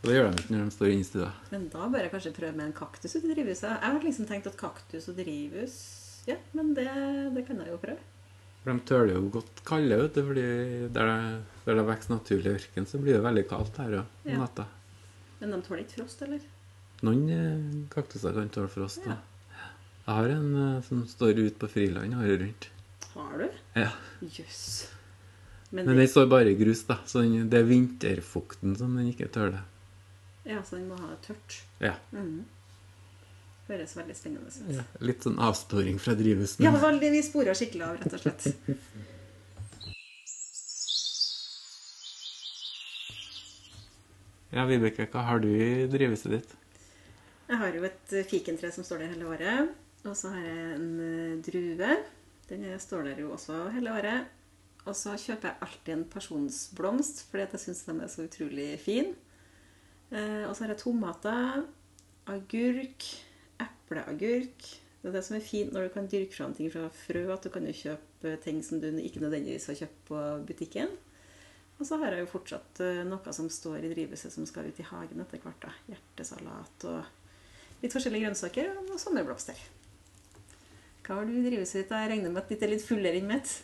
Og 0.01 0.07
det 0.09 0.15
gjør 0.15 0.31
de 0.31 0.41
ikke 0.41 0.55
når 0.55 0.63
de 0.65 0.73
står 0.73 0.93
inne 0.95 1.03
i 1.03 1.09
stua. 1.11 1.27
Men 1.51 1.67
da 1.69 1.89
bør 1.93 2.01
jeg 2.07 2.13
kanskje 2.15 2.31
prøve 2.39 2.55
med 2.57 2.65
en 2.71 2.77
kaktus 2.79 3.13
ute 3.13 3.27
i 3.27 3.33
drivhuset. 3.35 3.67
Jeg 3.69 3.91
har 3.93 4.07
liksom 4.07 4.29
tenkt 4.31 4.47
at 4.49 4.57
kaktus 4.57 5.09
og 5.11 5.19
drivhus 5.19 5.75
Ja, 6.29 6.35
men 6.57 6.73
det, 6.77 6.87
det 7.35 7.43
kan 7.47 7.61
jeg 7.61 7.69
jo 7.73 7.77
prøve. 7.81 8.01
For 8.61 8.71
de 8.77 8.83
tøler 8.85 9.15
jo 9.15 9.29
godt 9.33 9.61
kalde, 9.65 9.97
vet 9.97 10.17
du, 10.17 10.21
fordi 10.27 10.47
der 10.93 11.07
det, 11.09 11.43
der 11.65 11.77
det 11.79 11.85
vokser 11.87 12.13
naturlig 12.13 12.51
ørken, 12.55 12.85
så 12.89 12.99
blir 13.01 13.17
det 13.17 13.23
veldig 13.25 13.45
kaldt 13.49 13.77
her 13.81 13.95
òg 13.99 14.03
om 14.25 14.33
Ja. 14.33 14.37
natta. 14.37 14.65
Men 15.39 15.55
de 15.55 15.61
tåler 15.65 15.81
ikke 15.85 15.97
frost, 16.01 16.21
eller? 16.21 16.43
Noen 17.01 17.29
eh, 17.33 17.87
kaktuser 17.93 18.35
kan 18.35 18.49
tåle 18.53 18.69
frost. 18.69 19.01
Ja. 19.07 19.17
Jeg 20.05 20.17
har 20.17 20.33
en 20.35 20.49
eh, 20.61 20.81
som 20.85 21.01
står 21.09 21.39
ute 21.39 21.57
på 21.61 21.69
friland 21.71 22.13
året 22.17 22.41
rundt. 22.43 22.69
Har 23.15 23.37
du? 23.41 23.47
Ja. 23.79 23.89
Jøss. 24.21 24.87
Men, 25.71 25.85
Men 25.85 25.95
det, 25.95 26.01
den 26.03 26.11
står 26.11 26.27
bare 26.31 26.51
i 26.51 26.55
grus, 26.59 26.83
da. 26.85 26.99
Så 27.07 27.21
den, 27.23 27.49
det 27.49 27.61
er 27.61 27.67
vinterfukten 27.69 28.75
som 28.77 28.95
den 28.97 29.09
ikke 29.13 29.29
tåler. 29.33 29.61
ja, 30.43 30.61
så 30.63 30.75
den 30.75 30.89
må 30.89 30.97
ha 30.99 31.09
det 31.13 31.21
tørt. 31.25 31.61
Ja. 31.79 31.95
Mm. 32.11 32.43
Høres 33.67 33.95
veldig 33.97 34.15
spennende 34.17 34.51
ut. 34.51 34.75
ja. 34.75 34.83
Litt 34.99 35.23
sånn 35.23 35.39
avsporing 35.39 35.99
fra 36.01 36.13
drivhuset. 36.19 36.61
Ja, 36.65 36.73
vi 36.99 37.21
spora 37.23 37.55
skikkelig 37.55 37.87
av, 37.87 37.97
rett 38.01 38.17
og 38.17 38.25
slett. 38.25 38.47
Ja, 44.51 44.65
Vibeke, 44.67 45.05
hva 45.13 45.23
har 45.29 45.39
du 45.39 45.47
i 45.55 45.87
drivhuset 45.87 46.33
ditt? 46.35 46.57
Jeg 47.51 47.59
har 47.59 47.75
jo 47.75 47.83
et 47.83 48.13
fikentre 48.31 48.69
som 48.71 48.85
står 48.87 49.03
der 49.03 49.09
hele 49.11 49.27
året. 49.27 49.71
Og 50.07 50.13
så 50.17 50.31
har 50.33 50.45
jeg 50.45 50.75
en 50.77 50.91
eh, 51.03 51.41
drue. 51.43 51.89
Den 52.47 52.63
står 52.79 53.09
der 53.09 53.19
jo 53.19 53.33
også 53.35 53.65
hele 53.75 53.91
året. 53.91 54.29
Og 54.87 54.95
så 54.97 55.17
kjøper 55.19 55.51
jeg 55.51 55.61
alltid 55.65 55.91
en 55.93 56.05
personsblomst, 56.09 57.25
fordi 57.29 57.43
jeg 57.43 57.61
syns 57.61 57.83
den 57.85 57.99
er 58.01 58.09
så 58.09 58.25
utrolig 58.25 58.69
fine. 58.81 59.13
Eh, 60.15 60.47
og 60.47 60.55
så 60.55 60.63
har 60.63 60.73
jeg 60.73 60.81
tomater, 60.81 61.61
agurk, 62.31 63.05
epleagurk. 63.61 64.71
Det 65.01 65.09
er 65.09 65.15
det 65.17 65.23
som 65.25 65.37
er 65.37 65.45
fint 65.45 65.71
når 65.73 65.87
du 65.87 65.93
kan 65.93 66.09
dyrke 66.09 66.33
fram 66.33 66.55
ting 66.55 66.71
fra 66.73 66.87
frø, 67.03 67.27
at 67.33 67.45
du 67.45 67.51
kan 67.53 67.67
jo 67.67 67.75
kjøpe 67.75 68.35
ting 68.43 68.63
som 68.65 68.81
du 68.81 68.89
ikke 68.95 69.21
nødvendigvis 69.21 69.67
har 69.69 69.79
kjøpt 69.83 70.03
på 70.07 70.25
butikken. 70.49 70.91
Og 71.81 71.87
så 71.89 71.97
har 72.01 72.13
jeg 72.13 72.25
jo 72.25 72.33
fortsatt 72.33 72.81
eh, 72.85 73.03
noe 73.05 73.35
som 73.35 73.51
står 73.51 73.83
i 73.83 73.91
drivhuset 73.91 74.33
som 74.33 74.47
skal 74.49 74.71
ut 74.71 74.81
i 74.81 74.87
hagen 74.87 75.21
etter 75.21 75.41
hvert. 75.43 75.67
da. 75.67 75.73
Hjertesalat 75.91 76.89
og 76.89 77.17
litt 77.81 77.93
forskjellige 77.95 78.27
grønnsaker 78.27 78.71
og 78.77 78.97
sommerblomster. 79.01 79.59
Hva 81.05 81.17
har 81.17 81.27
du 81.27 81.33
i 81.33 81.43
med? 81.43 81.91
Jeg 81.91 82.11
regner 82.13 82.31
med 82.31 82.43
at 82.43 82.51
ditt 82.51 82.61
er 82.63 82.71
litt 82.71 82.85
fullere 82.85 83.19
enn 83.19 83.29
mitt. 83.31 83.55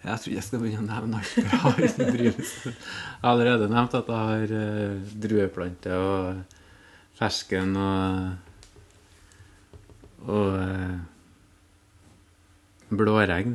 Jeg 0.00 0.22
tror 0.22 0.32
jeg 0.32 0.44
skal 0.46 0.62
begynne 0.62 0.86
å 0.86 0.88
nevne 0.88 1.18
alt 1.20 1.34
jeg 1.36 1.60
har 1.64 1.80
i 1.84 1.88
drivhuset. 2.14 2.70
Jeg 2.70 3.24
har 3.24 3.32
allerede 3.34 3.68
nevnt 3.68 3.96
at 3.98 4.08
jeg 4.08 4.28
har 4.30 4.54
drueplanter 5.26 5.98
og 6.00 6.60
fersken 7.20 7.74
og 7.76 8.46
og 10.28 10.56
eh, 10.60 10.96
blåregn. 12.92 13.54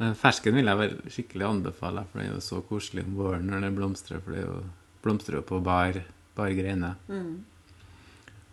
Eh, 0.00 0.14
Fersken 0.18 0.56
vil 0.56 0.70
jeg 0.70 0.80
vel 0.80 0.94
skikkelig 1.12 1.48
anbefale, 1.48 2.04
for 2.08 2.20
den 2.20 2.30
er 2.30 2.36
jo 2.36 2.44
så 2.44 2.60
koselig 2.64 3.04
om 3.06 3.18
våren 3.18 3.50
når 3.50 3.66
det 3.66 3.74
blomstrer. 3.76 4.22
For 4.24 4.36
det 4.36 4.44
er 4.44 4.62
blomstrer 5.04 5.40
jo 5.40 5.48
på 5.48 5.60
bar, 5.64 6.00
bar 6.36 6.54
greiner. 6.56 6.96
Mm. 7.08 7.44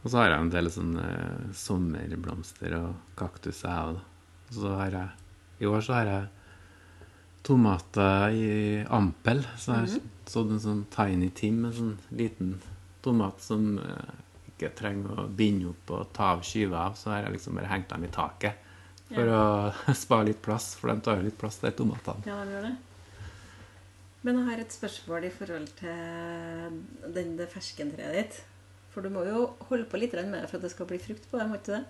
Og 0.01 0.09
så 0.09 0.17
har 0.17 0.31
jeg 0.31 0.41
en 0.41 0.53
del 0.53 0.69
sånne 0.73 1.07
sommerblomster 1.57 2.73
og 2.79 3.17
kaktuser, 3.19 3.69
jeg 3.69 3.91
òg. 3.91 3.99
Og 4.49 4.55
så 4.57 4.71
har 4.79 4.97
jeg 4.97 5.61
I 5.61 5.69
år 5.69 5.83
så 5.85 5.93
har 5.99 6.09
jeg 6.09 6.29
tomater 7.45 8.33
i 8.33 8.49
ampel. 8.89 9.43
Så 9.57 9.75
jeg 9.75 9.85
har 9.85 10.09
sådd 10.31 10.55
en 10.55 10.63
sånn 10.63 10.83
Tiny 10.93 11.29
Tim, 11.37 11.63
en 11.65 11.77
sånn 11.77 11.95
liten 12.17 12.55
tomat 13.05 13.41
som 13.41 13.75
eh, 13.81 14.11
ikke 14.51 14.73
trenger 14.77 15.23
å 15.23 15.29
binde 15.29 15.71
opp 15.71 15.93
og 15.97 16.11
ta 16.17 16.33
av 16.35 16.45
skyver 16.45 16.77
av. 16.81 16.97
Så 16.97 17.13
har 17.13 17.25
jeg 17.25 17.37
liksom 17.37 17.57
bare 17.57 17.71
hengt 17.71 17.89
dem 17.93 18.05
i 18.05 18.13
taket 18.13 18.69
for 19.11 19.33
å 19.33 19.43
spare 20.03 20.31
litt 20.31 20.41
plass, 20.41 20.73
for 20.79 20.93
de 20.93 21.03
tar 21.05 21.19
jo 21.19 21.27
litt 21.29 21.37
plass, 21.37 21.59
de 21.61 21.73
tomatene. 21.77 22.25
Ja, 22.29 22.41
de 22.45 22.57
gjør 22.57 22.71
det. 22.71 22.77
Men 24.21 24.37
jeg 24.37 24.49
har 24.51 24.59
et 24.61 24.73
spørsmål 24.75 25.25
i 25.25 25.33
forhold 25.33 25.69
til 25.79 26.81
den, 27.15 27.35
det 27.39 27.47
ferskentreet 27.49 28.17
ditt. 28.19 28.41
For 28.91 29.05
du 29.05 29.09
må 29.13 29.23
jo 29.27 29.45
holde 29.69 29.87
på 29.87 29.99
litt 30.01 30.13
med 30.19 30.35
det 30.41 30.47
for 30.51 30.59
at 30.59 30.65
det 30.67 30.71
skal 30.73 30.89
bli 30.89 30.99
frukt 30.99 31.27
på 31.31 31.39
det, 31.39 31.47
må 31.47 31.59
ikke 31.59 31.77
det? 31.77 31.83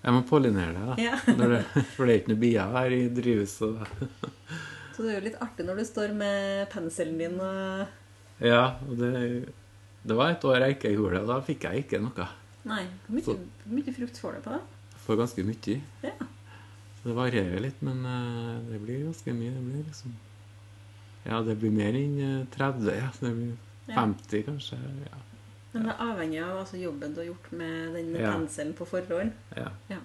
Jeg 0.00 0.16
må 0.16 0.22
pollinere 0.26 0.72
det, 0.74 0.84
da. 0.88 0.96
Ja. 0.98 1.16
Når 1.38 1.54
det, 1.54 1.62
for 1.94 2.08
det 2.08 2.12
er 2.14 2.20
ikke 2.22 2.32
noe 2.32 2.42
bier 2.42 2.74
her 2.76 2.96
i 2.96 3.00
drivhuset. 3.20 3.94
Så 4.96 5.04
det 5.04 5.12
er 5.12 5.18
jo 5.20 5.24
litt 5.28 5.38
artig 5.40 5.64
når 5.64 5.78
du 5.80 5.84
står 5.88 6.10
med 6.12 6.66
penselen 6.68 7.16
din 7.16 7.38
og 7.40 8.42
Ja, 8.44 8.74
og 8.84 8.98
det, 9.00 9.12
det 10.04 10.16
var 10.18 10.34
et 10.34 10.44
år 10.44 10.58
jeg 10.66 10.74
ikke 10.76 10.90
gjorde 10.92 11.14
det, 11.14 11.22
og 11.22 11.30
da 11.30 11.38
fikk 11.46 11.64
jeg 11.64 11.84
ikke 11.86 12.00
noe. 12.04 12.26
Nei, 12.68 12.82
hvor 13.06 13.16
mye, 13.16 13.36
mye 13.78 13.94
frukt 13.96 14.20
får 14.20 14.36
du 14.36 14.42
på 14.44 14.52
det? 14.52 14.60
Jeg 14.90 15.00
får 15.06 15.20
ganske 15.22 15.44
mye. 15.48 15.76
Ja. 16.04 16.12
Så 16.98 17.08
det 17.08 17.16
varierer 17.16 17.64
litt, 17.64 17.80
men 17.86 18.02
eh, 18.04 18.58
det 18.68 18.82
blir 18.82 19.06
ganske 19.06 19.32
mye. 19.38 19.54
Det 19.56 19.64
blir 19.70 19.86
liksom 19.86 20.18
Ja, 21.24 21.40
det 21.48 21.56
blir 21.62 21.72
mer 21.72 21.96
enn 21.96 22.20
eh, 22.26 22.44
30. 22.58 22.92
Ja. 22.98 23.08
Det 23.22 23.34
blir 23.38 23.56
Ja. 23.88 23.94
50, 24.02 24.44
kanskje. 24.50 24.76
Ja. 25.06 25.22
Men 25.72 25.84
det 25.86 25.92
er 25.92 26.00
avhengig 26.02 26.40
av 26.42 26.56
altså, 26.64 26.76
jobben 26.82 27.12
du 27.14 27.20
har 27.22 27.28
gjort 27.30 27.52
med 27.52 27.94
den 27.94 28.14
Ja. 28.16 28.32
penselen 28.32 28.72
på 28.74 28.86
forhånd. 28.86 29.32
ja. 29.56 29.98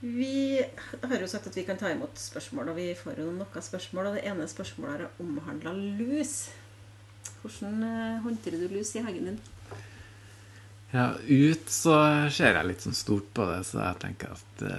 Vi 0.00 0.64
har 1.02 1.20
jo 1.20 1.26
sagt 1.28 1.46
at 1.46 1.56
vi 1.56 1.62
kan 1.68 1.76
ta 1.76 1.90
imot 1.92 2.16
spørsmål, 2.16 2.70
og 2.72 2.76
vi 2.76 2.94
får 2.96 3.18
jo 3.20 3.32
noen 3.36 3.62
spørsmål. 3.62 4.06
Og 4.08 4.14
det 4.16 4.24
ene 4.30 4.46
spørsmålet 4.48 5.00
har 5.00 5.10
omhandla 5.20 5.74
lus. 5.76 6.48
Hvordan 7.42 7.82
eh, 7.84 8.20
håndterer 8.24 8.62
du 8.62 8.68
lus 8.72 8.94
i 8.96 9.02
hagen 9.04 9.26
din? 9.28 9.40
Ja, 10.92 11.12
ut 11.20 11.68
så 11.70 11.98
ser 12.32 12.56
jeg 12.56 12.66
litt 12.66 12.80
sånn 12.82 12.96
stort 12.96 13.28
på 13.36 13.44
det, 13.46 13.60
så 13.68 13.78
jeg 13.84 14.00
tenker 14.02 14.32
at 14.34 14.64
det, 14.64 14.78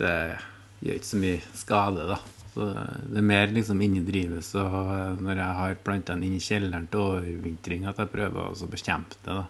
det 0.00 0.14
gjør 0.82 0.98
ikke 0.98 1.10
så 1.12 1.20
mye 1.22 1.42
skade, 1.60 2.08
da. 2.08 2.18
Så 2.58 2.66
det 3.06 3.20
er 3.20 3.22
mer 3.22 3.52
liksom 3.54 3.78
inni 3.84 4.00
drivet 4.02 4.42
så 4.42 4.64
når 5.22 5.38
jeg 5.38 5.58
har 5.60 5.76
planta 5.86 6.16
den 6.16 6.24
inn 6.26 6.38
i 6.40 6.42
kjelleren 6.42 6.88
til 6.90 7.04
overvintring, 7.04 7.84
at 7.86 8.00
jeg 8.02 8.10
prøver 8.10 8.48
å 8.50 8.70
bekjempe 8.72 9.14
det, 9.22 9.36
da. 9.36 9.44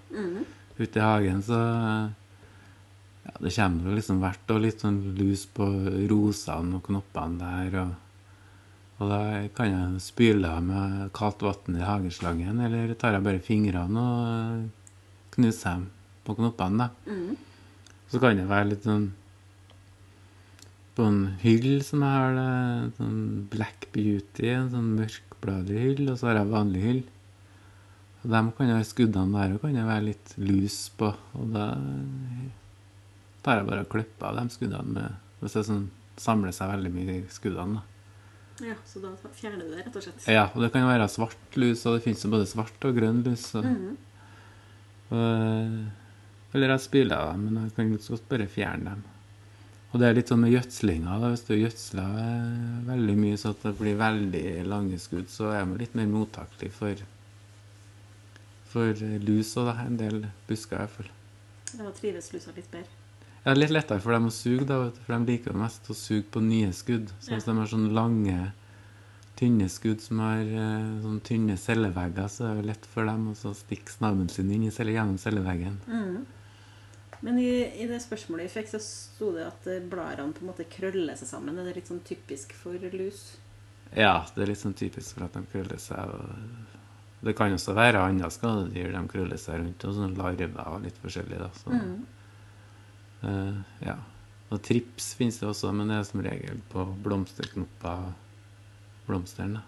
Ute 0.77 1.01
i 1.01 1.03
hagen 1.03 1.41
så 1.43 1.61
ja, 3.25 3.33
Det 3.41 3.55
kommer 3.57 3.89
jo 3.89 3.97
liksom 3.97 4.21
hvert 4.21 4.53
år 4.53 4.61
litt 4.61 4.85
sånn 4.85 5.01
lus 5.17 5.47
på 5.57 5.65
rosene 6.13 6.77
og 6.77 6.85
knoppene 6.85 7.41
der, 7.41 7.81
og 7.87 7.97
og 8.99 9.13
da 9.13 9.47
kan 9.55 9.69
jeg 9.71 10.01
spyle 10.03 10.49
med 10.67 11.13
kaldt 11.15 11.45
vann 11.47 11.77
i 11.79 11.85
hageslangen, 11.87 12.59
eller 12.67 12.95
tar 12.99 13.15
jeg 13.15 13.23
bare 13.23 13.39
fingrene 13.47 14.03
og 14.03 14.65
knuser 15.37 15.77
dem 15.77 15.85
på 16.27 16.35
knoppene. 16.35 16.89
da. 16.89 17.15
Så 18.11 18.19
kan 18.19 18.37
det 18.37 18.49
være 18.51 18.73
litt 18.73 18.83
sånn 18.83 19.13
På 20.99 21.07
en 21.07 21.21
hyll 21.45 21.79
som 21.87 22.03
jeg 22.03 22.11
har 22.11 22.33
det, 22.35 22.47
en 22.83 22.95
sånn 22.97 23.19
Black 23.53 23.87
Beauty, 23.95 24.49
en 24.51 24.71
sånn 24.73 24.89
mørkbladig 24.99 25.77
hyll, 25.85 26.09
og 26.11 26.17
så 26.19 26.33
har 26.33 26.41
jeg 26.41 26.51
vanlig 26.51 26.81
hyll. 26.83 27.03
Og 28.25 28.33
dem 28.33 28.49
kan 28.57 28.73
jeg, 28.73 28.87
Skuddene 28.89 29.39
der 29.39 29.55
og 29.55 29.63
kan 29.63 29.77
jeg 29.79 29.87
være 29.87 30.07
litt 30.09 30.33
lus 30.43 30.81
på, 30.99 31.13
og 31.39 31.53
da 31.55 31.69
tar 33.47 33.61
jeg 33.61 33.69
bare 33.69 33.85
og 33.87 33.93
klipper 33.93 34.27
av 34.33 34.41
de 34.41 34.57
skuddene 34.57 34.97
med, 34.97 35.15
hvis 35.39 35.55
det 35.55 35.63
sånn, 35.69 35.85
samler 36.19 36.51
seg 36.57 36.73
veldig 36.73 36.91
mye 36.97 37.15
i 37.15 37.21
skuddene. 37.31 37.79
da. 37.79 38.67
Ja, 38.67 38.75
Så 38.83 38.99
da 38.99 39.13
fjerner 39.39 39.63
du 39.63 39.71
det, 39.71 39.85
rett 39.87 39.97
og 40.01 40.03
slett? 40.03 40.27
Ja, 40.27 40.49
og 40.51 40.65
det 40.65 40.73
kan 40.75 40.89
være 40.89 41.07
svart 41.13 41.59
lus, 41.63 41.85
og 41.87 41.95
det 41.95 42.03
finnes 42.09 42.25
jo 42.27 42.33
både 42.33 42.49
svart 42.51 42.89
og 42.89 42.97
grønn 42.99 43.23
lus. 43.23 43.45
Så. 43.53 43.63
Og, 45.15 45.77
eller 46.59 46.75
jeg 46.75 46.85
spyler 46.89 47.31
dem, 47.31 47.47
men 47.47 47.63
jeg 47.69 47.77
kan 47.77 47.95
godt 47.95 48.27
bare 48.33 48.51
fjerne 48.51 48.97
dem. 48.97 49.07
Og 49.89 50.01
det 50.03 50.09
er 50.11 50.17
litt 50.19 50.29
sånn 50.29 50.43
med 50.45 50.53
gjødslinga. 50.53 51.15
Hvis 51.33 51.47
du 51.49 51.55
gjødsler 51.57 52.17
eh, 52.21 52.73
veldig 52.91 53.15
mye 53.17 53.39
så 53.41 53.55
at 53.55 53.63
det 53.65 53.73
blir 53.79 53.97
veldig 53.97 54.43
lange 54.69 54.99
skudd, 55.01 55.31
så 55.33 55.49
er 55.57 55.65
man 55.65 55.81
litt 55.81 55.95
mer 55.97 56.11
mottakelig 56.13 56.69
for, 56.77 57.01
for 58.69 59.01
lus 59.25 59.55
og 59.57 59.71
da, 59.71 59.79
en 59.87 59.97
del 60.01 60.19
busker 60.49 60.77
i 60.77 60.83
hvert 60.85 60.97
fall. 60.99 61.11
Da 61.79 61.91
trives 61.97 62.31
lusa 62.35 62.53
litt 62.57 62.69
bedre. 62.73 62.93
Ja, 63.45 63.55
er 63.55 63.61
litt 63.63 63.73
lettere 63.73 64.03
for 64.05 64.13
dem 64.13 64.29
å 64.29 64.35
suge, 64.35 64.67
da, 64.69 64.79
for 65.07 65.15
de 65.15 65.33
liker 65.33 65.55
jo 65.55 65.61
mest 65.63 65.89
å 65.89 65.97
suge 65.97 66.27
på 66.35 66.43
nye 66.45 66.69
skudd. 66.77 67.09
Så 67.23 67.33
hvis 67.33 67.47
Ja. 67.47 67.53
de 67.55 67.59
har 67.63 67.71
sånne 67.73 67.93
lange, 67.97 68.53
tynne 69.41 69.69
skudd 69.73 70.01
som 70.05 70.19
har 70.21 70.41
eh, 70.43 70.89
sånne 71.05 71.23
tynne 71.25 71.57
cellevegger, 71.57 72.29
så 72.29 72.51
er 72.51 72.59
det 72.61 72.67
lett 72.75 72.89
for 72.93 73.07
dem 73.09 73.31
å 73.33 73.55
stikke 73.57 73.89
snabben 73.95 74.29
sin 74.29 74.51
inn 74.53 74.67
i 74.69 74.71
celle, 74.75 74.93
gjennom 74.93 75.17
celleveggen. 75.23 75.79
Men 77.21 77.39
i, 77.43 77.51
i 77.83 77.87
det 77.91 77.99
spørsmålet 78.05 78.47
vi 78.47 78.55
fikk, 78.61 78.71
så 78.71 78.81
sto 78.83 79.33
det 79.35 79.47
at 79.49 79.67
eh, 79.71 79.83
bladene 79.83 80.35
på 80.35 80.45
en 80.45 80.51
måte 80.53 80.67
krøller 80.71 81.19
seg 81.19 81.31
sammen. 81.31 81.59
Er 81.59 81.71
det 81.71 81.81
litt 81.81 81.91
sånn 81.91 82.05
typisk 82.07 82.55
for 82.55 82.79
lus? 82.95 83.23
Ja, 83.97 84.27
det 84.35 84.45
er 84.45 84.53
litt 84.53 84.61
sånn 84.61 84.77
typisk 84.79 85.17
for 85.17 85.27
at 85.27 85.35
de 85.35 85.43
krøller 85.51 85.81
seg. 85.83 86.13
Det 87.25 87.35
kan 87.35 87.55
også 87.57 87.75
være 87.75 88.05
andre 88.05 88.31
skadedyr 88.31 88.93
de 88.95 89.03
krøller 89.11 89.41
seg 89.41 89.63
rundt, 89.63 89.89
og 89.89 89.97
sånn 89.97 90.15
larver 90.19 90.71
og 90.71 90.85
litt 90.85 91.01
forskjellig. 91.03 91.41
da. 91.43 91.51
Så, 91.59 91.81
eh, 93.27 93.59
ja. 93.89 93.99
Og 94.49 94.63
trips 94.65 95.13
finnes 95.19 95.41
det 95.41 95.49
også, 95.49 95.73
men 95.77 95.91
det 95.91 95.99
er 95.99 96.07
som 96.09 96.23
regel 96.25 96.63
på 96.73 96.87
blomsterknopper 97.05 98.13
blomstene. 99.09 99.65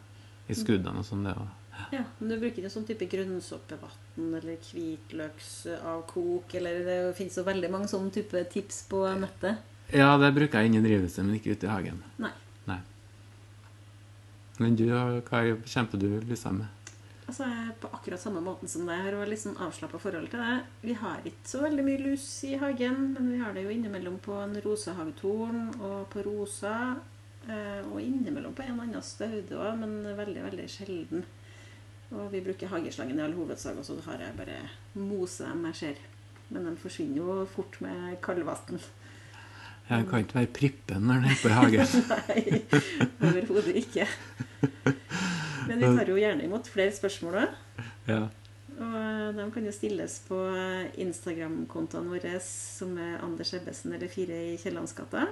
I 0.50 0.54
skuddene 0.58 1.02
og 1.02 1.06
sånn. 1.06 1.26
det 1.26 1.34
også. 1.34 1.59
Ja, 1.92 2.02
men 2.18 2.28
du 2.32 2.36
bruker 2.40 2.62
det 2.62 2.70
sånn 2.72 2.86
type 2.88 3.06
grønnsåpevann 3.10 4.34
eller 4.38 4.56
hvitløksavkok 4.70 6.54
eller 6.60 6.84
Det 6.86 6.98
finnes 7.18 7.36
jo 7.38 7.44
veldig 7.46 7.70
mange 7.72 7.88
sånne 7.90 8.12
type 8.14 8.44
tips 8.52 8.82
på 8.90 9.02
nettet. 9.20 9.58
Ja, 9.92 10.16
det 10.20 10.32
bruker 10.36 10.60
jeg 10.60 10.70
inne 10.70 10.80
i 10.82 10.86
drivhuset, 10.88 11.24
men 11.24 11.36
ikke 11.38 11.54
ute 11.56 11.66
i 11.66 11.70
hagen. 11.72 12.02
Nei. 12.22 12.30
Nei. 12.68 12.78
Men 14.60 14.76
du, 14.76 14.84
hva 14.90 15.40
kjemper 15.64 15.98
du 16.02 16.20
liksom 16.28 16.60
med? 16.62 16.76
Altså, 17.30 17.46
på 17.78 17.86
akkurat 17.94 18.18
samme 18.18 18.40
måten 18.42 18.66
som 18.70 18.86
deg 18.88 19.04
har 19.04 19.14
vært 19.14 19.30
litt 19.30 19.42
sånn 19.44 19.58
avslappa 19.62 20.00
forhold 20.02 20.30
til 20.32 20.40
det. 20.42 20.54
Vi 20.82 20.94
har 20.98 21.20
ikke 21.24 21.46
så 21.46 21.60
veldig 21.62 21.84
mye 21.86 22.00
lus 22.02 22.24
i 22.48 22.56
hagen, 22.58 23.12
men 23.14 23.28
vi 23.30 23.38
har 23.38 23.54
det 23.54 23.62
jo 23.68 23.70
innimellom 23.74 24.16
på 24.24 24.34
en 24.42 24.56
rosehagetorn 24.64 25.60
og 25.78 26.08
på 26.10 26.24
rosa. 26.26 26.96
eh, 27.48 27.80
Og 27.86 28.00
innimellom 28.02 28.52
på 28.54 28.62
en 28.66 28.80
annen 28.82 29.02
staude 29.02 29.54
òg, 29.56 29.78
men 29.78 30.02
veldig, 30.18 30.42
veldig 30.50 30.66
sjelden. 30.68 31.22
Og 32.10 32.32
vi 32.32 32.40
bruker 32.42 32.70
hageslangen 32.72 33.20
i 33.20 33.22
all 33.22 33.36
hovedsak, 33.36 33.76
og 33.78 33.86
så 33.86 33.96
har 34.08 34.22
jeg 34.24 34.34
bare 34.38 34.56
mose 34.98 35.46
dem 35.46 35.68
jeg 35.70 35.78
ser. 35.80 36.00
Men 36.50 36.66
de 36.66 36.72
forsvinner 36.82 37.20
jo 37.20 37.44
fort 37.52 37.78
med 37.84 38.16
kaldvann. 38.24 38.80
Jeg 39.90 40.06
kan 40.06 40.22
ikke 40.22 40.38
være 40.38 40.50
prippen 40.54 41.06
når 41.06 41.22
den 41.22 41.30
er 41.30 41.38
på 41.42 41.54
hagen. 41.54 41.94
Nei, 42.10 43.30
overhodet 43.30 43.78
ikke. 43.78 44.06
Men 45.68 45.78
vi 45.78 45.86
tar 45.86 46.10
jo 46.10 46.18
gjerne 46.18 46.46
imot 46.46 46.70
flere 46.70 46.94
spørsmål 46.94 47.42
òg. 47.44 47.56
ja. 48.10 48.20
Og 48.80 48.94
eh, 48.96 49.26
de 49.36 49.44
kan 49.52 49.66
jo 49.66 49.72
stilles 49.76 50.14
på 50.24 50.36
Instagram-kontoene 51.04 52.14
våre, 52.14 52.38
som 52.40 52.94
er 52.96 53.18
Anders 53.20 53.52
Ebbesen 53.58 53.92
eller 53.92 54.08
Fire 54.08 54.38
i 54.54 54.54
Kiellandsgata. 54.62 55.26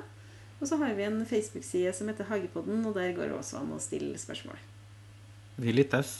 Og 0.59 0.69
så 0.69 0.77
har 0.83 0.93
vi 0.99 1.07
en 1.07 1.23
Facebook-side 1.27 1.95
som 1.97 2.11
heter 2.11 2.29
Hagepodden, 2.29 2.83
og 2.85 2.99
der 2.99 3.15
går 3.17 3.31
det 3.31 3.39
også 3.39 3.63
an 3.63 3.73
å 3.73 3.81
stille 3.81 4.19
spørsmål. 4.21 4.59
Vi 5.57 5.73
lyttes. 5.73 6.19